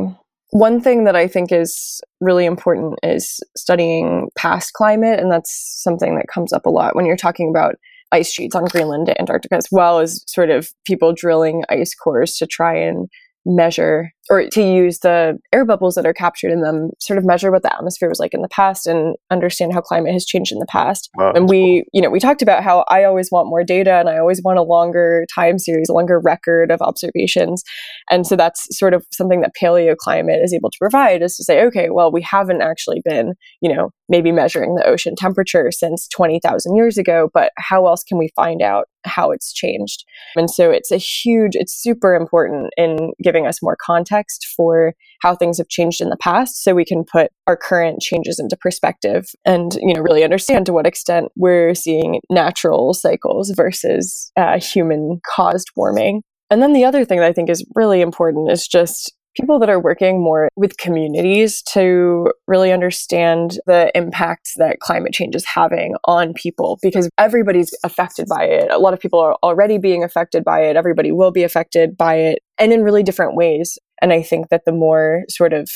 One 0.52 0.80
thing 0.80 1.04
that 1.06 1.16
I 1.16 1.28
think 1.28 1.52
is 1.52 2.02
really 2.22 2.46
important 2.46 3.00
is 3.04 3.40
studying 3.58 4.30
past 4.38 4.74
climate, 4.74 5.20
and 5.20 5.32
that's 5.32 5.52
something 5.84 6.16
that 6.16 6.28
comes 6.28 6.54
up 6.54 6.66
a 6.66 6.70
lot 6.70 6.96
when 6.96 7.06
you're 7.06 7.18
talking 7.18 7.50
about 7.50 7.76
ice 8.12 8.32
sheets 8.32 8.56
on 8.56 8.66
Greenland 8.66 9.08
to 9.08 9.20
Antarctica, 9.20 9.56
as 9.56 9.68
well 9.72 10.00
as 10.00 10.24
sort 10.28 10.50
of 10.50 10.72
people 10.86 11.14
drilling 11.14 11.64
ice 11.70 11.94
cores 11.94 12.38
to 12.38 12.48
try 12.48 12.76
and 12.76 13.10
measure 13.46 14.12
or 14.30 14.48
to 14.50 14.62
use 14.62 15.00
the 15.00 15.38
air 15.54 15.66
bubbles 15.66 15.96
that 15.96 16.06
are 16.06 16.14
captured 16.14 16.52
in 16.52 16.62
them, 16.62 16.90
sort 17.00 17.18
of 17.20 17.26
measure 17.26 17.52
what 17.52 17.62
the 17.62 17.74
atmosphere 17.74 18.10
was 18.10 18.20
like 18.20 18.34
in 18.34 18.42
the 18.42 18.48
past 18.48 18.88
and 18.88 19.16
understand 19.30 19.74
how 19.74 19.82
climate 19.82 20.14
has 20.14 20.26
changed 20.26 20.52
in 20.52 20.60
the 20.60 20.66
past. 20.66 21.10
Wow, 21.16 21.34
and 21.34 21.48
we, 21.48 21.58
cool. 21.58 21.84
you 21.94 22.02
know, 22.02 22.10
we 22.10 22.20
talked 22.20 22.42
about 22.42 22.64
how 22.64 22.86
I 22.90 23.04
always 23.04 23.30
want 23.32 23.50
more 23.50 23.64
data 23.64 23.94
and 23.94 24.10
I 24.10 24.18
always 24.18 24.42
want 24.44 24.58
a 24.58 24.64
longer 24.64 25.26
time 25.34 25.60
series, 25.60 25.90
a 25.90 25.94
longer 25.94 26.20
record 26.20 26.72
of 26.72 26.82
observations. 26.82 27.64
And 28.10 28.26
so 28.26 28.36
that's 28.36 28.68
sort 28.76 28.94
of 28.94 29.06
something 29.12 29.42
that 29.42 29.52
paleoclimate 29.62 30.44
is 30.44 30.54
able 30.54 30.72
to 30.72 30.78
provide 30.80 31.22
is 31.22 31.36
to 31.38 31.44
say, 31.44 31.62
okay, 31.64 31.90
well, 31.92 32.12
we 32.12 32.22
haven't 32.22 32.62
actually 32.62 33.02
been, 33.06 33.34
you 33.62 33.74
know, 33.74 33.92
maybe 34.10 34.32
measuring 34.32 34.76
the 34.76 34.88
ocean 34.88 35.16
temperature 35.16 35.72
since 35.72 36.08
20,000 36.10 36.76
years 36.76 36.98
ago, 36.98 37.30
but 37.34 37.52
how 37.58 37.88
else 37.88 38.04
can 38.04 38.18
we 38.18 38.30
find 38.36 38.62
out 38.62 38.86
how 39.04 39.32
it's 39.32 39.54
changed? 39.54 40.04
And 40.36 40.50
so 40.50 40.72
it's 40.72 40.92
a 40.92 40.98
huge, 40.98 41.52
it's 41.54 41.74
super 41.74 42.16
important 42.16 42.72
in 42.78 43.14
giving 43.22 43.48
us 43.48 43.62
more 43.62 43.78
context 43.80 44.15
context 44.16 44.48
for 44.56 44.94
how 45.22 45.36
things 45.36 45.58
have 45.58 45.70
changed 45.70 46.02
in 46.02 46.10
the 46.10 46.18
past 46.18 46.64
so 46.64 46.74
we 46.74 46.86
can 46.86 47.04
put 47.04 47.32
our 47.48 47.58
current 47.58 48.02
changes 48.02 48.40
into 48.40 48.56
perspective 48.58 49.28
and 49.46 49.76
you 49.82 49.94
know 49.94 50.02
really 50.02 50.24
understand 50.24 50.66
to 50.66 50.74
what 50.74 50.88
extent 50.88 51.32
we're 51.36 51.76
seeing 51.76 52.20
natural 52.30 52.94
cycles 52.94 53.52
versus 53.52 54.32
uh, 54.38 54.60
human 54.60 55.20
caused 55.26 55.70
warming 55.76 56.22
and 56.50 56.62
then 56.62 56.74
the 56.74 56.86
other 56.86 57.06
thing 57.06 57.20
that 57.20 57.28
i 57.28 57.34
think 57.34 57.50
is 57.50 57.66
really 57.76 58.02
important 58.02 58.52
is 58.52 58.68
just 58.68 59.14
people 59.36 59.60
that 59.60 59.70
are 59.70 59.82
working 59.82 60.24
more 60.24 60.50
with 60.56 60.78
communities 60.78 61.62
to 61.62 62.32
really 62.48 62.72
understand 62.72 63.60
the 63.66 63.92
impacts 63.96 64.54
that 64.56 64.80
climate 64.80 65.14
change 65.14 65.36
is 65.36 65.46
having 65.46 65.96
on 66.06 66.34
people 66.34 66.80
because 66.82 67.10
everybody's 67.18 67.74
affected 67.84 68.28
by 68.28 68.46
it. 68.46 68.72
A 68.72 68.78
lot 68.78 68.94
of 68.94 69.00
people 69.00 69.20
are 69.20 69.36
already 69.44 69.78
being 69.78 70.04
affected 70.04 70.44
by 70.44 70.62
it. 70.62 70.76
Everybody 70.76 71.12
will 71.12 71.32
be 71.32 71.44
affected 71.44 71.98
by 71.98 72.16
it 72.16 72.40
and 72.58 72.72
in 72.72 72.84
really 72.84 73.04
different 73.04 73.36
ways. 73.36 73.78
And 74.02 74.14
I 74.14 74.22
think 74.22 74.50
that 74.50 74.66
the 74.66 74.72
more 74.72 75.24
sort 75.30 75.54
of 75.54 75.70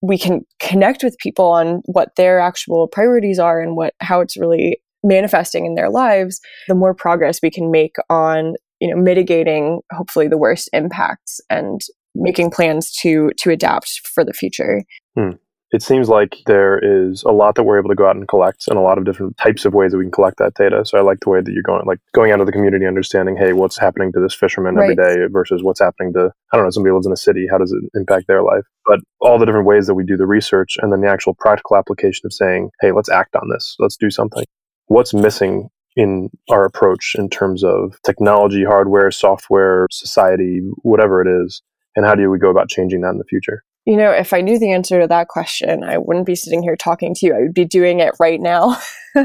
we 0.00 0.18
can 0.18 0.42
connect 0.58 1.04
with 1.04 1.16
people 1.18 1.46
on 1.46 1.80
what 1.86 2.16
their 2.16 2.40
actual 2.40 2.88
priorities 2.88 3.38
are 3.38 3.60
and 3.60 3.76
what 3.76 3.94
how 4.00 4.20
it's 4.20 4.36
really 4.36 4.80
manifesting 5.04 5.64
in 5.64 5.74
their 5.74 5.90
lives, 5.90 6.40
the 6.68 6.74
more 6.74 6.94
progress 6.94 7.40
we 7.42 7.50
can 7.50 7.70
make 7.70 7.96
on 8.10 8.54
you 8.80 8.88
know 8.92 9.00
mitigating 9.00 9.80
hopefully 9.92 10.28
the 10.28 10.38
worst 10.38 10.68
impacts 10.72 11.40
and 11.48 11.80
making 12.14 12.50
plans 12.50 12.92
to 13.00 13.30
to 13.38 13.50
adapt 13.50 14.00
for 14.12 14.24
the 14.24 14.32
future. 14.32 14.82
Hmm. 15.16 15.32
It 15.72 15.82
seems 15.82 16.10
like 16.10 16.36
there 16.44 16.78
is 16.78 17.22
a 17.22 17.30
lot 17.30 17.54
that 17.54 17.62
we're 17.62 17.78
able 17.78 17.88
to 17.88 17.94
go 17.94 18.06
out 18.06 18.14
and 18.14 18.28
collect, 18.28 18.64
and 18.68 18.76
a 18.76 18.82
lot 18.82 18.98
of 18.98 19.06
different 19.06 19.38
types 19.38 19.64
of 19.64 19.72
ways 19.72 19.92
that 19.92 19.98
we 19.98 20.04
can 20.04 20.10
collect 20.10 20.36
that 20.36 20.52
data. 20.52 20.84
So 20.84 20.98
I 20.98 21.00
like 21.00 21.20
the 21.20 21.30
way 21.30 21.40
that 21.40 21.50
you're 21.50 21.62
going, 21.62 21.82
like 21.86 21.98
going 22.14 22.30
out 22.30 22.36
to 22.36 22.44
the 22.44 22.52
community, 22.52 22.86
understanding, 22.86 23.38
hey, 23.38 23.54
what's 23.54 23.78
happening 23.78 24.12
to 24.12 24.20
this 24.20 24.34
fisherman 24.34 24.74
right. 24.74 24.90
every 24.90 24.96
day 24.96 25.26
versus 25.32 25.62
what's 25.62 25.80
happening 25.80 26.12
to 26.12 26.30
I 26.52 26.56
don't 26.56 26.66
know 26.66 26.70
somebody 26.70 26.92
lives 26.92 27.06
in 27.06 27.12
a 27.12 27.16
city. 27.16 27.46
How 27.50 27.56
does 27.56 27.72
it 27.72 27.82
impact 27.98 28.26
their 28.28 28.42
life? 28.42 28.64
But 28.84 29.00
all 29.20 29.38
the 29.38 29.46
different 29.46 29.66
ways 29.66 29.86
that 29.86 29.94
we 29.94 30.04
do 30.04 30.18
the 30.18 30.26
research, 30.26 30.76
and 30.82 30.92
then 30.92 31.00
the 31.00 31.08
actual 31.08 31.34
practical 31.34 31.76
application 31.78 32.26
of 32.26 32.34
saying, 32.34 32.70
hey, 32.82 32.92
let's 32.92 33.08
act 33.08 33.34
on 33.34 33.48
this. 33.48 33.74
Let's 33.78 33.96
do 33.96 34.10
something. 34.10 34.44
What's 34.86 35.14
missing 35.14 35.70
in 35.96 36.28
our 36.50 36.66
approach 36.66 37.14
in 37.16 37.30
terms 37.30 37.64
of 37.64 37.98
technology, 38.04 38.64
hardware, 38.64 39.10
software, 39.10 39.86
society, 39.90 40.60
whatever 40.82 41.22
it 41.22 41.44
is, 41.44 41.62
and 41.96 42.04
how 42.04 42.14
do 42.14 42.30
we 42.30 42.38
go 42.38 42.50
about 42.50 42.68
changing 42.68 43.00
that 43.02 43.10
in 43.10 43.18
the 43.18 43.24
future? 43.24 43.62
You 43.84 43.96
know, 43.96 44.12
if 44.12 44.32
I 44.32 44.40
knew 44.40 44.58
the 44.58 44.72
answer 44.72 45.00
to 45.00 45.08
that 45.08 45.28
question, 45.28 45.82
I 45.82 45.98
wouldn't 45.98 46.26
be 46.26 46.36
sitting 46.36 46.62
here 46.62 46.76
talking 46.76 47.14
to 47.14 47.26
you. 47.26 47.34
I 47.34 47.40
would 47.40 47.54
be 47.54 47.64
doing 47.64 48.00
it 48.00 48.14
right 48.20 48.40
now. 48.40 48.80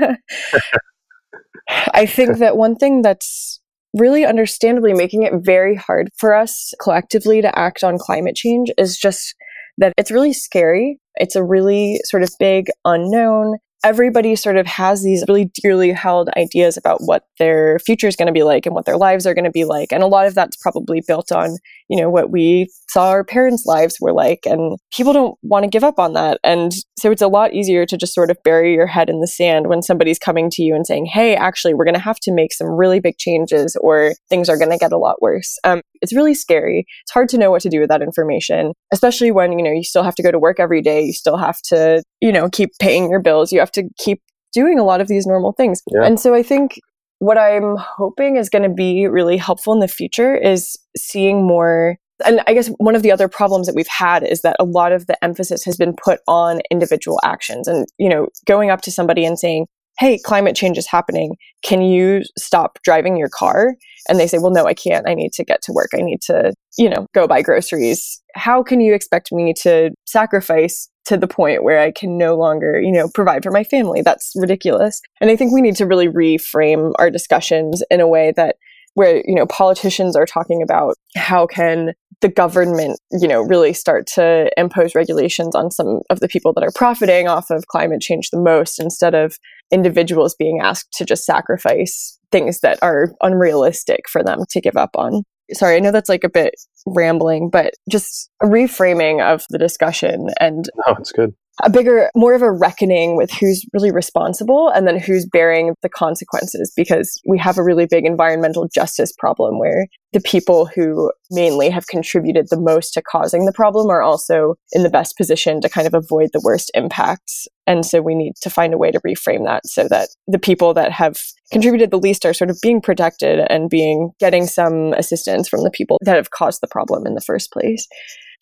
I 1.69 2.05
think 2.05 2.37
that 2.37 2.57
one 2.57 2.75
thing 2.75 3.01
that's 3.01 3.59
really 3.93 4.25
understandably 4.25 4.93
making 4.93 5.23
it 5.23 5.33
very 5.35 5.75
hard 5.75 6.09
for 6.17 6.33
us 6.33 6.73
collectively 6.81 7.41
to 7.41 7.57
act 7.57 7.83
on 7.83 7.97
climate 7.97 8.35
change 8.35 8.71
is 8.77 8.97
just 8.97 9.35
that 9.77 9.93
it's 9.97 10.11
really 10.11 10.33
scary. 10.33 10.99
It's 11.15 11.35
a 11.35 11.43
really 11.43 11.99
sort 12.05 12.23
of 12.23 12.29
big 12.39 12.67
unknown 12.85 13.57
everybody 13.87 14.35
sort 14.35 14.57
of 14.57 14.67
has 14.67 15.01
these 15.01 15.23
really 15.29 15.49
dearly 15.63 15.93
held 15.93 16.29
ideas 16.35 16.75
about 16.75 16.99
what 17.05 17.23
their 17.39 17.79
future 17.79 18.07
is 18.07 18.17
going 18.17 18.27
to 18.27 18.33
be 18.33 18.43
like 18.43 18.65
and 18.65 18.75
what 18.75 18.85
their 18.85 18.97
lives 18.97 19.25
are 19.25 19.33
going 19.33 19.45
to 19.45 19.51
be 19.51 19.63
like. 19.63 19.93
And 19.93 20.03
a 20.03 20.07
lot 20.07 20.27
of 20.27 20.35
that's 20.35 20.57
probably 20.57 21.01
built 21.07 21.31
on, 21.31 21.57
you 21.87 21.97
know, 21.97 22.09
what 22.09 22.29
we 22.29 22.67
saw 22.89 23.07
our 23.07 23.23
parents' 23.23 23.65
lives 23.65 23.97
were 24.01 24.11
like. 24.11 24.39
And 24.45 24.77
people 24.93 25.13
don't 25.13 25.37
want 25.41 25.63
to 25.63 25.69
give 25.69 25.85
up 25.85 25.99
on 25.99 26.11
that. 26.13 26.37
And 26.43 26.73
so 26.99 27.11
it's 27.11 27.21
a 27.21 27.29
lot 27.29 27.53
easier 27.53 27.85
to 27.85 27.95
just 27.95 28.13
sort 28.13 28.29
of 28.29 28.37
bury 28.43 28.73
your 28.73 28.87
head 28.87 29.09
in 29.09 29.21
the 29.21 29.27
sand 29.27 29.67
when 29.67 29.81
somebody's 29.81 30.19
coming 30.19 30.49
to 30.51 30.63
you 30.63 30.75
and 30.75 30.85
saying, 30.85 31.05
hey, 31.05 31.35
actually, 31.35 31.73
we're 31.73 31.85
going 31.85 31.93
to 31.93 31.99
have 32.01 32.19
to 32.21 32.33
make 32.33 32.51
some 32.51 32.67
really 32.67 32.99
big 32.99 33.17
changes 33.17 33.77
or 33.79 34.15
things 34.29 34.49
are 34.49 34.57
going 34.57 34.71
to 34.71 34.77
get 34.77 34.91
a 34.91 34.97
lot 34.97 35.21
worse. 35.21 35.57
Um, 35.63 35.81
it's 36.01 36.13
really 36.13 36.33
scary. 36.33 36.85
It's 37.03 37.11
hard 37.13 37.29
to 37.29 37.37
know 37.37 37.51
what 37.51 37.61
to 37.61 37.69
do 37.69 37.79
with 37.79 37.89
that 37.89 38.01
information, 38.01 38.73
especially 38.91 39.31
when, 39.31 39.57
you 39.57 39.63
know, 39.63 39.71
you 39.71 39.83
still 39.83 40.03
have 40.03 40.15
to 40.15 40.23
go 40.23 40.31
to 40.31 40.39
work 40.39 40.59
every 40.59 40.81
day. 40.81 41.03
You 41.03 41.13
still 41.13 41.37
have 41.37 41.61
to, 41.69 42.03
you 42.21 42.31
know, 42.31 42.49
keep 42.49 42.71
paying 42.79 43.09
your 43.09 43.21
bills. 43.21 43.51
You 43.51 43.59
have 43.59 43.71
to 43.71 43.76
keep 43.97 44.21
doing 44.53 44.79
a 44.79 44.83
lot 44.83 45.01
of 45.01 45.07
these 45.07 45.25
normal 45.25 45.51
things. 45.53 45.81
Yeah. 45.91 46.05
And 46.05 46.19
so 46.19 46.33
I 46.33 46.43
think 46.43 46.79
what 47.19 47.37
I'm 47.37 47.75
hoping 47.77 48.37
is 48.37 48.49
going 48.49 48.63
to 48.63 48.73
be 48.73 49.07
really 49.07 49.37
helpful 49.37 49.73
in 49.73 49.79
the 49.79 49.87
future 49.87 50.35
is 50.35 50.77
seeing 50.95 51.45
more. 51.45 51.97
And 52.25 52.41
I 52.47 52.53
guess 52.53 52.69
one 52.77 52.95
of 52.95 53.03
the 53.03 53.11
other 53.11 53.27
problems 53.27 53.67
that 53.67 53.75
we've 53.75 53.87
had 53.87 54.23
is 54.23 54.41
that 54.41 54.55
a 54.59 54.63
lot 54.63 54.91
of 54.91 55.07
the 55.07 55.23
emphasis 55.23 55.63
has 55.65 55.77
been 55.77 55.93
put 55.93 56.19
on 56.27 56.61
individual 56.71 57.19
actions 57.23 57.67
and, 57.67 57.85
you 57.97 58.09
know, 58.09 58.27
going 58.45 58.69
up 58.69 58.81
to 58.81 58.91
somebody 58.91 59.25
and 59.25 59.37
saying, 59.37 59.67
Hey, 59.99 60.19
climate 60.19 60.55
change 60.55 60.77
is 60.77 60.85
happening. 60.85 61.35
Can 61.63 61.81
you 61.81 62.21
stop 62.37 62.77
driving 62.83 63.17
your 63.17 63.29
car? 63.29 63.73
And 64.07 64.19
they 64.19 64.27
say, 64.27 64.37
Well, 64.37 64.51
no, 64.51 64.65
I 64.65 64.75
can't. 64.75 65.07
I 65.07 65.15
need 65.15 65.33
to 65.33 65.43
get 65.43 65.61
to 65.63 65.71
work. 65.71 65.89
I 65.93 66.01
need 66.01 66.21
to, 66.23 66.53
you 66.77 66.89
know, 66.89 67.07
go 67.13 67.27
buy 67.27 67.41
groceries. 67.41 68.21
How 68.35 68.61
can 68.61 68.79
you 68.79 68.93
expect 68.93 69.31
me 69.31 69.53
to 69.61 69.91
sacrifice 70.05 70.87
to 71.07 71.17
the 71.17 71.27
point 71.27 71.63
where 71.63 71.79
I 71.79 71.91
can 71.91 72.17
no 72.17 72.35
longer, 72.35 72.79
you 72.81 72.91
know, 72.91 73.07
provide 73.07 73.43
for 73.43 73.51
my 73.51 73.63
family. 73.63 74.01
That's 74.01 74.33
ridiculous. 74.35 75.01
And 75.21 75.29
I 75.29 75.35
think 75.35 75.53
we 75.53 75.61
need 75.61 75.77
to 75.77 75.85
really 75.85 76.07
reframe 76.07 76.93
our 76.99 77.09
discussions 77.09 77.81
in 77.89 78.01
a 78.01 78.07
way 78.07 78.33
that 78.35 78.57
where, 78.93 79.23
you 79.25 79.35
know, 79.35 79.45
politicians 79.45 80.15
are 80.15 80.25
talking 80.25 80.61
about 80.61 80.95
how 81.15 81.45
can 81.45 81.93
the 82.21 82.27
government, 82.27 82.99
you 83.11 83.27
know, 83.27 83.41
really 83.41 83.71
start 83.71 84.07
to 84.07 84.49
impose 84.57 84.95
regulations 84.95 85.55
on 85.55 85.69
some 85.69 86.01
of 86.09 86.19
the 86.19 86.27
people 86.27 86.51
that 86.53 86.63
are 86.63 86.71
profiting 86.73 87.27
off 87.27 87.49
of 87.51 87.67
climate 87.67 88.01
change 88.01 88.31
the 88.31 88.41
most 88.41 88.79
instead 88.79 89.13
of 89.13 89.37
individuals 89.71 90.35
being 90.37 90.59
asked 90.59 90.91
to 90.93 91.05
just 91.05 91.25
sacrifice 91.25 92.17
things 92.31 92.61
that 92.61 92.79
are 92.81 93.13
unrealistic 93.21 94.09
for 94.09 94.23
them 94.23 94.39
to 94.49 94.59
give 94.59 94.75
up 94.75 94.89
on 94.95 95.23
sorry, 95.53 95.75
I 95.75 95.79
know 95.79 95.91
that's 95.91 96.09
like 96.09 96.23
a 96.23 96.29
bit 96.29 96.55
rambling, 96.85 97.49
but 97.49 97.73
just 97.89 98.29
a 98.41 98.45
reframing 98.45 99.21
of 99.21 99.45
the 99.49 99.57
discussion 99.57 100.29
and 100.39 100.69
oh, 100.87 100.95
it's 100.99 101.11
good 101.11 101.33
a 101.63 101.69
bigger, 101.69 102.09
more 102.15 102.33
of 102.33 102.41
a 102.41 102.51
reckoning 102.51 103.15
with 103.15 103.31
who's 103.31 103.65
really 103.73 103.91
responsible 103.91 104.69
and 104.69 104.87
then 104.87 104.99
who's 104.99 105.25
bearing 105.25 105.73
the 105.81 105.89
consequences 105.89 106.71
because 106.75 107.19
we 107.27 107.37
have 107.37 107.57
a 107.57 107.63
really 107.63 107.85
big 107.85 108.05
environmental 108.05 108.67
justice 108.73 109.11
problem 109.17 109.57
where 109.59 109.87
the 110.13 110.21
people 110.21 110.67
who 110.67 111.11
mainly 111.31 111.69
have 111.69 111.87
contributed 111.87 112.47
the 112.49 112.59
most 112.59 112.93
to 112.93 113.01
causing 113.01 113.45
the 113.45 113.53
problem 113.53 113.89
are 113.89 114.01
also 114.01 114.55
in 114.71 114.83
the 114.83 114.89
best 114.89 115.17
position 115.17 115.59
to 115.61 115.69
kind 115.69 115.87
of 115.87 115.93
avoid 115.93 116.29
the 116.31 116.41
worst 116.43 116.71
impacts. 116.73 117.47
And 117.65 117.85
so 117.85 118.01
we 118.01 118.15
need 118.15 118.33
to 118.41 118.49
find 118.49 118.73
a 118.73 118.77
way 118.77 118.91
to 118.91 119.01
reframe 119.01 119.45
that 119.45 119.65
so 119.65 119.87
that 119.89 120.09
the 120.27 120.39
people 120.39 120.73
that 120.75 120.91
have 120.91 121.17
contributed 121.51 121.91
the 121.91 121.99
least 121.99 122.25
are 122.25 122.33
sort 122.33 122.49
of 122.49 122.57
being 122.61 122.81
protected 122.81 123.45
and 123.49 123.69
being 123.69 124.11
getting 124.19 124.45
some 124.45 124.93
assistance 124.93 125.49
from 125.49 125.63
the 125.63 125.71
people 125.71 125.97
that 126.01 126.15
have 126.15 126.31
caused 126.31 126.61
the 126.61 126.67
problem 126.67 127.05
in 127.05 127.15
the 127.15 127.21
first 127.21 127.51
place 127.51 127.87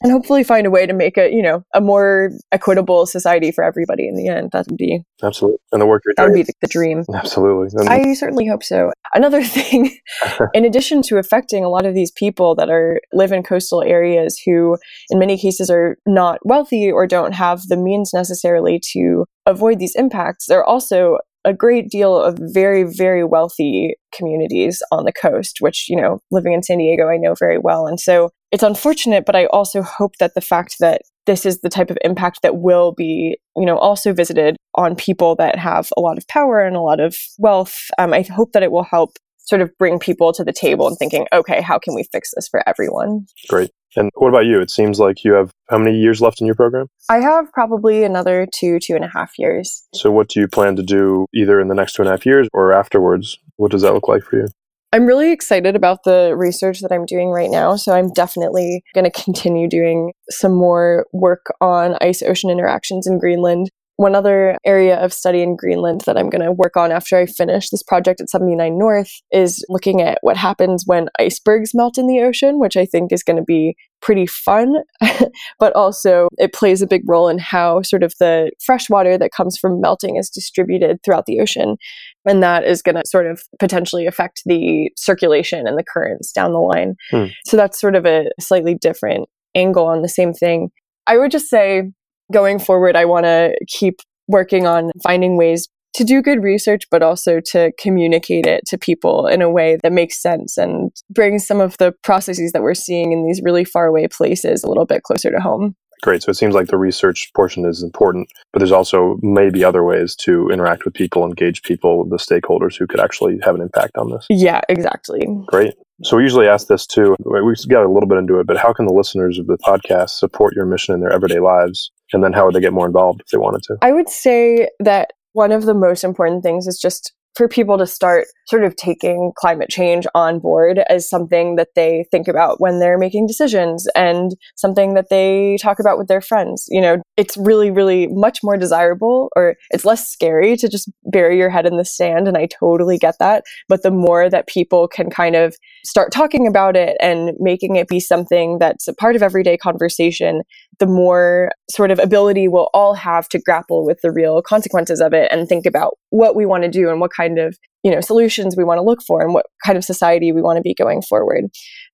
and 0.02 0.12
hopefully 0.12 0.44
find 0.44 0.68
a 0.68 0.72
way 0.72 0.86
to 0.86 0.94
make 0.94 1.18
it, 1.18 1.32
you 1.32 1.42
know, 1.42 1.64
a 1.74 1.82
more 1.82 2.32
equitable 2.52 3.06
society 3.06 3.52
for 3.52 3.64
everybody 3.64 4.08
in 4.08 4.16
the 4.16 4.28
end. 4.28 4.52
That 4.52 4.68
would 4.68 4.78
be 4.78 5.02
absolutely, 5.24 5.60
and 5.72 5.82
the 5.82 5.86
work 5.86 6.04
you're 6.06 6.14
doing 6.16 6.28
that 6.28 6.38
would 6.38 6.38
be 6.38 6.44
the, 6.44 6.54
the 6.62 6.68
dream. 6.68 7.04
Absolutely, 7.14 7.70
and 7.80 7.90
I 7.90 8.14
certainly 8.14 8.48
hope 8.48 8.64
so. 8.64 8.92
Another 9.14 9.44
thing, 9.46 9.98
in 10.54 10.66
addition 10.66 11.02
to 11.04 11.18
affecting 11.18 11.64
a 11.64 11.70
lot 11.70 11.86
of 11.86 11.94
these 11.94 12.12
people 12.12 12.56
that 12.56 12.70
are 12.70 13.00
live 13.14 13.32
in 13.32 13.44
coastal 13.44 13.82
areas 13.82 14.40
who, 14.46 14.78
in 15.10 15.20
many 15.20 15.38
cases, 15.38 15.70
are 15.70 15.98
not 16.06 16.40
wealthy 16.44 16.92
or 16.92 17.08
don't 17.08 17.34
have 17.34 17.64
the 17.68 17.78
means 17.78 18.12
necessarily 18.14 18.82
to 18.94 19.26
avoid 19.46 19.80
these 19.80 19.96
impacts, 19.96 20.48
they're 20.48 20.64
also 20.64 21.20
a 21.46 21.54
great 21.54 21.90
deal 21.90 22.18
of 22.18 22.38
very, 22.42 22.84
very 22.84 23.24
wealthy 23.24 23.96
communities 24.14 24.82
on 24.92 25.06
the 25.06 25.14
coast, 25.14 25.58
which, 25.60 25.88
you 25.88 25.96
know, 25.96 26.20
living 26.32 26.54
in 26.54 26.64
San 26.64 26.80
Diego, 26.80 27.08
I 27.08 27.18
know 27.18 27.36
very 27.36 27.58
well. 27.58 27.88
And 27.88 28.00
so 28.00 28.32
it's 28.52 28.64
unfortunate, 28.64 29.26
but 29.26 29.36
I 29.36 29.46
also 29.48 29.82
hope 29.82 30.18
that 30.20 30.34
the 30.34 30.42
fact 30.42 30.78
that 30.80 31.04
this 31.26 31.46
is 31.46 31.62
the 31.62 31.70
type 31.70 31.90
of 31.90 31.98
impact 32.04 32.42
that 32.42 32.58
will 32.58 32.92
be, 32.92 33.38
you 33.56 33.66
know, 33.66 33.78
also 33.78 34.14
visited 34.14 34.58
on 34.76 34.96
people 34.96 35.36
that 35.36 35.58
have 35.58 35.90
a 35.98 36.02
lot 36.02 36.18
of 36.18 36.28
power 36.28 36.62
and 36.62 36.76
a 36.76 36.82
lot 36.82 37.00
of 37.00 37.18
wealth. 37.38 37.90
Um, 37.98 38.14
I 38.14 38.22
hope 38.22 38.52
that 38.52 38.64
it 38.64 38.72
will 38.72 38.84
help 38.84 39.18
sort 39.46 39.62
of 39.62 39.72
bring 39.78 40.00
people 40.00 40.34
to 40.34 40.44
the 40.44 40.54
table 40.54 40.88
and 40.88 40.98
thinking, 40.98 41.28
okay, 41.34 41.62
how 41.62 41.80
can 41.80 41.96
we 41.96 42.04
fix 42.12 42.32
this 42.36 42.48
for 42.48 42.68
everyone? 42.68 43.26
Great. 43.48 43.72
And 43.96 44.12
what 44.16 44.30
about 44.30 44.46
you? 44.46 44.60
It 44.60 44.70
seems 44.70 45.00
like 45.00 45.24
you 45.24 45.34
have 45.34 45.52
how 45.70 45.78
many 45.78 45.98
years 45.98 46.22
left 46.22 46.42
in 46.42 46.48
your 46.48 46.56
program? 46.56 46.88
I 47.10 47.22
have 47.22 47.52
probably 47.54 48.04
another 48.04 48.46
two, 48.54 48.80
two 48.80 48.96
and 48.96 49.06
a 49.06 49.08
half 49.08 49.34
years. 49.38 49.88
So, 49.94 50.12
what 50.12 50.28
do 50.28 50.40
you 50.40 50.48
plan 50.48 50.76
to 50.76 50.84
do 50.84 51.28
either 51.34 51.60
in 51.60 51.70
the 51.70 51.76
next 51.76 51.94
two 51.94 52.02
and 52.02 52.10
a 52.10 52.12
half 52.12 52.26
years 52.26 52.48
or 52.54 52.74
afterwards? 52.74 53.38
What 53.56 53.72
does 53.72 53.82
that 53.84 53.94
look 53.94 54.08
like 54.08 54.24
for 54.24 54.38
you? 54.38 54.48
I'm 54.92 55.06
really 55.06 55.32
excited 55.32 55.76
about 55.76 56.04
the 56.04 56.36
research 56.38 56.80
that 56.82 56.92
I'm 56.92 57.06
doing 57.06 57.30
right 57.30 57.50
now. 57.50 57.76
So, 57.78 57.94
I'm 57.94 58.12
definitely 58.12 58.84
going 58.94 59.10
to 59.10 59.24
continue 59.24 59.70
doing 59.70 60.12
some 60.30 60.54
more 60.54 61.06
work 61.14 61.46
on 61.62 61.96
ice 62.02 62.22
ocean 62.22 62.50
interactions 62.50 63.08
in 63.08 63.18
Greenland. 63.18 63.70
One 63.98 64.16
other 64.16 64.58
area 64.66 64.98
of 64.98 65.14
study 65.14 65.42
in 65.42 65.56
Greenland 65.56 66.02
that 66.02 66.18
I'm 66.18 66.30
going 66.30 66.44
to 66.44 66.52
work 66.52 66.76
on 66.76 66.92
after 66.92 67.18
I 67.18 67.26
finish 67.26 67.70
this 67.70 67.84
project 67.84 68.20
at 68.20 68.30
79 68.30 68.78
North 68.78 69.12
is 69.32 69.66
looking 69.70 70.02
at 70.02 70.18
what 70.22 70.36
happens 70.36 70.84
when 70.86 71.10
icebergs 71.20 71.74
melt 71.74 71.98
in 71.98 72.08
the 72.08 72.22
ocean, 72.22 72.60
which 72.60 72.76
I 72.76 72.86
think 72.86 73.12
is 73.12 73.24
going 73.24 73.38
to 73.38 73.44
be 73.44 73.76
pretty 74.02 74.28
fun, 74.28 74.76
but 75.60 75.74
also 75.76 76.28
it 76.38 76.54
plays 76.54 76.82
a 76.82 76.88
big 76.88 77.02
role 77.08 77.28
in 77.30 77.40
how 77.40 77.82
sort 77.82 78.04
of 78.04 78.14
the 78.20 78.52
fresh 78.64 78.90
water 78.90 79.18
that 79.18 79.32
comes 79.32 79.58
from 79.58 79.82
melting 79.82 80.18
is 80.18 80.30
distributed 80.30 81.00
throughout 81.04 81.26
the 81.26 81.40
ocean. 81.40 81.78
And 82.26 82.44
that 82.44 82.66
is 82.66 82.82
going 82.82 82.96
to 82.96 83.04
sort 83.06 83.28
of 83.28 83.42
potentially 83.60 84.06
affect 84.06 84.42
the 84.46 84.92
circulation 84.98 85.68
and 85.68 85.78
the 85.78 85.84
currents 85.84 86.32
down 86.32 86.52
the 86.52 86.60
line. 86.60 86.96
Hmm. 87.12 87.26
So 87.46 87.58
that's 87.58 87.80
sort 87.80 87.96
of 87.96 88.06
a 88.06 88.30
slightly 88.40 88.76
different 88.76 89.28
angle 89.56 89.88
on 89.88 90.02
the 90.02 90.10
same 90.10 90.34
thing. 90.34 90.70
I 91.08 91.18
would 91.18 91.32
just 91.32 91.50
say 91.50 91.92
going 92.32 92.60
forward, 92.60 92.96
I 92.96 93.06
want 93.06 93.26
to 93.26 93.56
keep 93.68 94.00
working 94.28 94.66
on 94.68 94.92
finding 95.04 95.38
ways 95.38 95.68
to 95.96 96.04
do 96.04 96.22
good 96.22 96.44
research, 96.44 96.84
but 96.92 97.02
also 97.02 97.40
to 97.40 97.72
communicate 97.80 98.46
it 98.46 98.64
to 98.68 98.78
people 98.78 99.28
in 99.28 99.42
a 99.42 99.50
way 99.50 99.78
that 99.82 99.94
makes 99.94 100.22
sense 100.22 100.58
and 100.58 100.92
brings 101.10 101.48
some 101.48 101.62
of 101.62 101.78
the 101.78 101.94
processes 102.04 102.52
that 102.52 102.62
we're 102.62 102.74
seeing 102.74 103.14
in 103.14 103.26
these 103.26 103.42
really 103.42 103.64
faraway 103.64 104.08
places 104.08 104.64
a 104.64 104.68
little 104.68 104.86
bit 104.86 105.04
closer 105.04 105.32
to 105.32 105.40
home. 105.40 105.74
Great. 106.02 106.22
So 106.22 106.30
it 106.30 106.36
seems 106.36 106.54
like 106.54 106.68
the 106.68 106.78
research 106.78 107.32
portion 107.34 107.66
is 107.66 107.82
important, 107.82 108.28
but 108.52 108.60
there's 108.60 108.74
also 108.74 109.18
maybe 109.22 109.64
other 109.64 109.84
ways 109.84 110.16
to 110.18 110.50
interact 110.50 110.84
with 110.84 110.94
people, 110.94 111.24
engage 111.24 111.64
people, 111.64 112.08
the 112.08 112.18
stakeholders 112.18 112.78
who 112.78 112.86
could 112.86 113.00
actually 113.00 113.40
have 113.44 113.56
an 113.56 113.62
impact 113.62 113.98
on 113.98 114.12
this. 114.12 114.26
Yeah, 114.30 114.60
exactly. 114.68 115.26
Great. 115.48 115.76
So 116.04 116.18
we 116.18 116.24
usually 116.24 116.48
ask 116.48 116.68
this 116.68 116.86
too. 116.86 117.16
We 117.20 117.56
got 117.70 117.86
a 117.86 117.92
little 117.92 118.10
bit 118.10 118.18
into 118.18 118.40
it, 118.40 118.48
but 118.48 118.58
how 118.58 118.74
can 118.74 118.86
the 118.86 118.94
listeners 118.94 119.40
of 119.40 119.48
the 119.48 119.58
podcast 119.60 120.10
support 120.10 120.54
your 120.54 120.66
mission 120.66 120.94
in 120.94 121.00
their 121.00 121.12
everyday 121.12 121.40
lives? 121.40 121.90
And 122.14 122.24
then 122.24 122.34
how 122.34 122.46
would 122.46 122.56
they 122.56 122.62
get 122.62 122.74
more 122.74 122.86
involved 122.86 123.22
if 123.22 123.28
they 123.28 123.38
wanted 123.38 123.64
to? 123.64 123.78
I 123.82 123.92
would 123.92 124.10
say 124.10 124.70
that 124.80 125.14
one 125.34 125.52
of 125.52 125.64
the 125.64 125.74
most 125.74 126.04
important 126.04 126.44
things 126.44 126.68
is 126.68 126.80
just 126.80 127.14
for 127.36 127.48
people 127.48 127.78
to 127.78 127.86
start 127.86 128.28
sort 128.48 128.64
of 128.64 128.76
taking 128.76 129.32
climate 129.36 129.70
change 129.70 130.06
on 130.14 130.40
board 130.40 130.80
as 130.90 131.10
something 131.10 131.56
that 131.56 131.70
they 131.76 132.06
think 132.12 132.28
about 132.28 132.62
when 132.62 132.80
they're 132.80 132.98
making 132.98 133.28
decisions 133.28 133.88
and 133.96 134.36
something 134.56 134.94
that 134.94 135.10
they 135.10 135.58
talk 135.62 135.80
about 135.80 135.98
with 135.98 136.08
their 136.08 136.22
friends. 136.22 136.66
You 136.70 136.80
know, 136.80 137.02
it's 137.18 137.36
really, 137.36 137.72
really 137.72 138.08
much 138.08 138.40
more 138.44 138.56
desirable 138.56 139.30
or 139.36 139.56
it's 139.72 139.84
less 139.84 140.08
scary 140.08 140.56
to 140.58 140.70
just 140.70 140.90
bury 141.12 141.38
your 141.38 141.50
head 141.50 141.66
in 141.66 141.78
the 141.78 141.86
sand. 141.86 142.28
And 142.28 142.38
I 142.38 142.48
totally 142.48 142.98
get 142.98 143.16
that. 143.20 143.44
But 143.68 143.84
the 143.84 143.92
more 143.92 144.30
that 144.30 144.48
people 144.48 144.88
can 144.88 145.10
kind 145.10 145.36
of 145.36 145.56
start 145.84 146.12
talking 146.12 146.48
about 146.48 146.76
it 146.76 146.96
and 147.02 147.32
making 147.40 147.76
it 147.76 147.88
be 147.88 148.00
something 148.00 148.60
that's 148.60 148.88
a 148.88 148.94
part 148.94 149.16
of 149.16 149.24
everyday 149.24 149.58
conversation, 149.58 150.44
the 150.80 150.86
more 150.86 151.52
sort 151.70 151.92
of 151.92 152.00
ability 152.00 152.48
we'll 152.48 152.70
all 152.74 152.94
have 152.94 153.28
to 153.30 153.40
grapple 153.40 153.86
with 153.86 154.00
the 154.02 154.12
real 154.12 154.42
consequences 154.42 155.02
of 155.02 155.14
it 155.14 155.32
and 155.32 155.48
think 155.48 155.66
about 155.66 155.98
what 156.10 156.36
we 156.36 156.46
want 156.46 156.64
to 156.64 156.70
do 156.70 156.90
and 156.90 157.00
what 157.00 157.12
kind 157.12 157.25
of 157.40 157.58
you 157.84 157.92
know 157.92 158.02
solutions 158.02 158.56
we 158.56 158.64
want 158.64 158.78
to 158.78 158.84
look 158.84 159.02
for 159.02 159.22
and 159.22 159.34
what 159.34 159.46
kind 159.66 159.78
of 159.78 159.84
society 159.84 160.32
we 160.32 160.42
want 160.42 160.58
to 160.58 160.62
be 160.62 160.74
going 160.74 161.02
forward. 161.02 161.46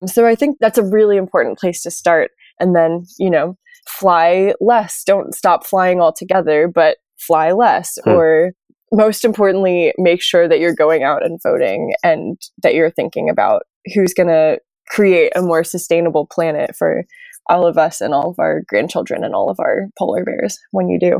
So 0.06 0.26
i 0.26 0.34
think 0.34 0.58
that's 0.60 0.78
a 0.78 0.84
really 0.84 1.16
important 1.16 1.58
place 1.58 1.82
to 1.82 1.90
start 1.90 2.30
and 2.60 2.74
then 2.74 3.04
you 3.18 3.30
know 3.30 3.56
fly 3.88 4.54
less. 4.60 5.02
Don't 5.04 5.34
stop 5.34 5.66
flying 5.66 6.00
altogether 6.00 6.68
but 6.68 6.98
fly 7.18 7.52
less 7.52 7.98
hmm. 8.04 8.10
or 8.10 8.52
most 8.92 9.24
importantly 9.24 9.92
make 9.96 10.22
sure 10.22 10.46
that 10.46 10.60
you're 10.60 10.74
going 10.74 11.02
out 11.02 11.24
and 11.24 11.40
voting 11.42 11.94
and 12.04 12.36
that 12.62 12.74
you're 12.74 12.90
thinking 12.90 13.30
about 13.30 13.62
who's 13.94 14.12
going 14.12 14.28
to 14.28 14.58
create 14.88 15.32
a 15.34 15.42
more 15.42 15.64
sustainable 15.64 16.26
planet 16.26 16.76
for 16.76 17.04
all 17.48 17.66
of 17.66 17.78
us 17.78 18.00
and 18.00 18.12
all 18.14 18.30
of 18.30 18.38
our 18.38 18.62
grandchildren 18.68 19.24
and 19.24 19.34
all 19.34 19.48
of 19.48 19.58
our 19.58 19.88
polar 19.98 20.24
bears 20.24 20.58
when 20.70 20.88
you 20.88 20.98
do 20.98 21.18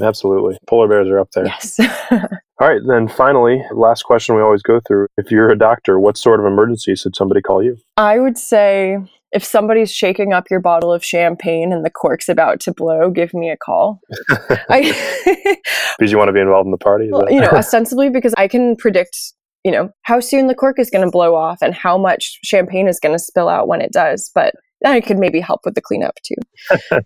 Absolutely. 0.00 0.58
Polar 0.66 0.88
bears 0.88 1.08
are 1.08 1.20
up 1.20 1.30
there. 1.32 1.46
Yes. 1.46 1.78
All 2.60 2.68
right, 2.68 2.80
then 2.86 3.08
finally, 3.08 3.62
last 3.72 4.04
question 4.04 4.36
we 4.36 4.42
always 4.42 4.62
go 4.62 4.80
through. 4.86 5.08
If 5.16 5.30
you're 5.30 5.50
a 5.50 5.58
doctor, 5.58 5.98
what 5.98 6.16
sort 6.16 6.38
of 6.40 6.46
emergency 6.46 6.94
should 6.94 7.16
somebody 7.16 7.40
call 7.40 7.62
you? 7.62 7.76
I 7.96 8.18
would 8.20 8.38
say 8.38 8.98
if 9.32 9.44
somebody's 9.44 9.92
shaking 9.92 10.32
up 10.32 10.44
your 10.50 10.60
bottle 10.60 10.92
of 10.92 11.04
champagne 11.04 11.72
and 11.72 11.84
the 11.84 11.90
cork's 11.90 12.28
about 12.28 12.60
to 12.60 12.72
blow, 12.72 13.10
give 13.10 13.34
me 13.34 13.50
a 13.50 13.56
call. 13.56 14.00
I, 14.70 14.92
Because 15.98 16.12
you 16.12 16.18
want 16.18 16.28
to 16.28 16.32
be 16.32 16.40
involved 16.40 16.66
in 16.66 16.70
the 16.70 16.78
party? 16.78 17.08
well, 17.10 17.30
you 17.30 17.40
know, 17.40 17.48
ostensibly 17.48 18.08
because 18.08 18.34
I 18.38 18.46
can 18.46 18.76
predict, 18.76 19.16
you 19.64 19.72
know, 19.72 19.90
how 20.02 20.20
soon 20.20 20.46
the 20.46 20.54
cork 20.54 20.78
is 20.78 20.90
going 20.90 21.04
to 21.04 21.10
blow 21.10 21.34
off 21.34 21.58
and 21.60 21.74
how 21.74 21.98
much 21.98 22.38
champagne 22.44 22.86
is 22.86 23.00
going 23.00 23.14
to 23.14 23.22
spill 23.22 23.48
out 23.48 23.66
when 23.66 23.80
it 23.80 23.92
does. 23.92 24.30
But 24.32 24.54
I 24.84 25.00
could 25.00 25.18
maybe 25.18 25.40
help 25.40 25.62
with 25.64 25.74
the 25.74 25.82
cleanup 25.82 26.14
too. 26.24 27.00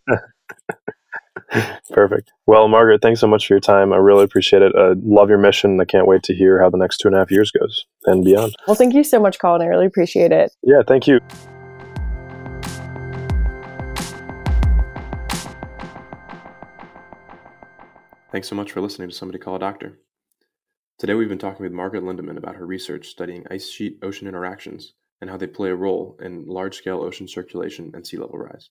Perfect. 1.91 2.33
Well, 2.47 2.69
Margaret, 2.69 3.01
thanks 3.01 3.21
so 3.21 3.27
much 3.27 3.47
for 3.47 3.55
your 3.55 3.61
time. 3.61 3.93
I 3.93 3.97
really 3.97 4.25
appreciate 4.25 4.63
it. 4.63 4.75
Uh, 4.75 4.95
love 5.03 5.29
your 5.29 5.39
mission. 5.39 5.81
I 5.81 5.85
can't 5.85 6.07
wait 6.07 6.23
to 6.25 6.35
hear 6.35 6.61
how 6.61 6.69
the 6.69 6.77
next 6.77 6.99
two 6.99 7.09
and 7.09 7.17
a 7.17 7.21
half 7.21 7.31
years 7.31 7.51
goes 7.51 7.87
and 8.07 8.25
beyond. 8.25 8.55
Well, 8.67 8.77
thank 8.77 8.95
you 8.95 9.03
so 9.03 9.19
much, 9.19 9.39
Colin. 9.39 9.63
I 9.63 9.67
really 9.67 9.87
appreciate 9.87 10.33
it. 10.33 10.53
Yeah, 10.63 10.83
thank 10.87 11.07
you. 11.07 11.21
Thanks 18.31 18.49
so 18.49 18.55
much 18.55 18.73
for 18.73 18.83
listening 18.83 19.09
to 19.09 19.15
Somebody 19.15 19.39
Call 19.39 19.57
a 19.57 19.59
Doctor. 19.59 19.99
Today 20.99 21.15
we've 21.15 21.31
been 21.31 21.39
talking 21.39 21.63
with 21.63 21.73
Margaret 21.73 22.03
Lindeman 22.03 22.37
about 22.37 22.57
her 22.57 22.67
research 22.67 23.09
studying 23.09 23.47
ice 23.51 23.71
sheet 23.71 23.99
ocean 24.03 24.29
interactions 24.29 24.93
and 25.21 25.31
how 25.31 25.39
they 25.39 25.47
play 25.47 25.71
a 25.71 25.75
role 25.75 26.19
in 26.21 26.45
large 26.47 26.77
scale 26.77 27.01
ocean 27.01 27.27
circulation 27.27 27.91
and 27.95 28.07
sea 28.07 28.19
level 28.19 28.39
rise. 28.39 28.69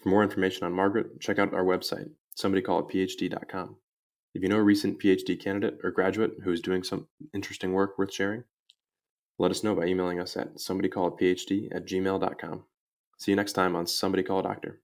For 0.00 0.08
more 0.08 0.22
information 0.22 0.64
on 0.64 0.72
Margaret, 0.72 1.20
check 1.20 1.38
out 1.38 1.54
our 1.54 1.64
website, 1.64 2.10
somebodycallitphd.com. 2.36 3.76
If 4.34 4.42
you 4.42 4.48
know 4.48 4.58
a 4.58 4.62
recent 4.62 5.00
PhD 5.00 5.40
candidate 5.40 5.80
or 5.82 5.90
graduate 5.90 6.34
who 6.44 6.52
is 6.52 6.60
doing 6.60 6.84
some 6.84 7.08
interesting 7.34 7.72
work 7.72 7.98
worth 7.98 8.12
sharing, 8.12 8.44
let 9.38 9.50
us 9.50 9.64
know 9.64 9.74
by 9.74 9.86
emailing 9.86 10.20
us 10.20 10.36
at 10.36 10.56
somebodycallitphd 10.56 11.74
at 11.74 11.86
gmail.com. 11.86 12.64
See 13.18 13.32
you 13.32 13.36
next 13.36 13.54
time 13.54 13.74
on 13.74 13.86
Somebody 13.86 14.22
Call 14.22 14.40
a 14.40 14.42
Doctor. 14.42 14.80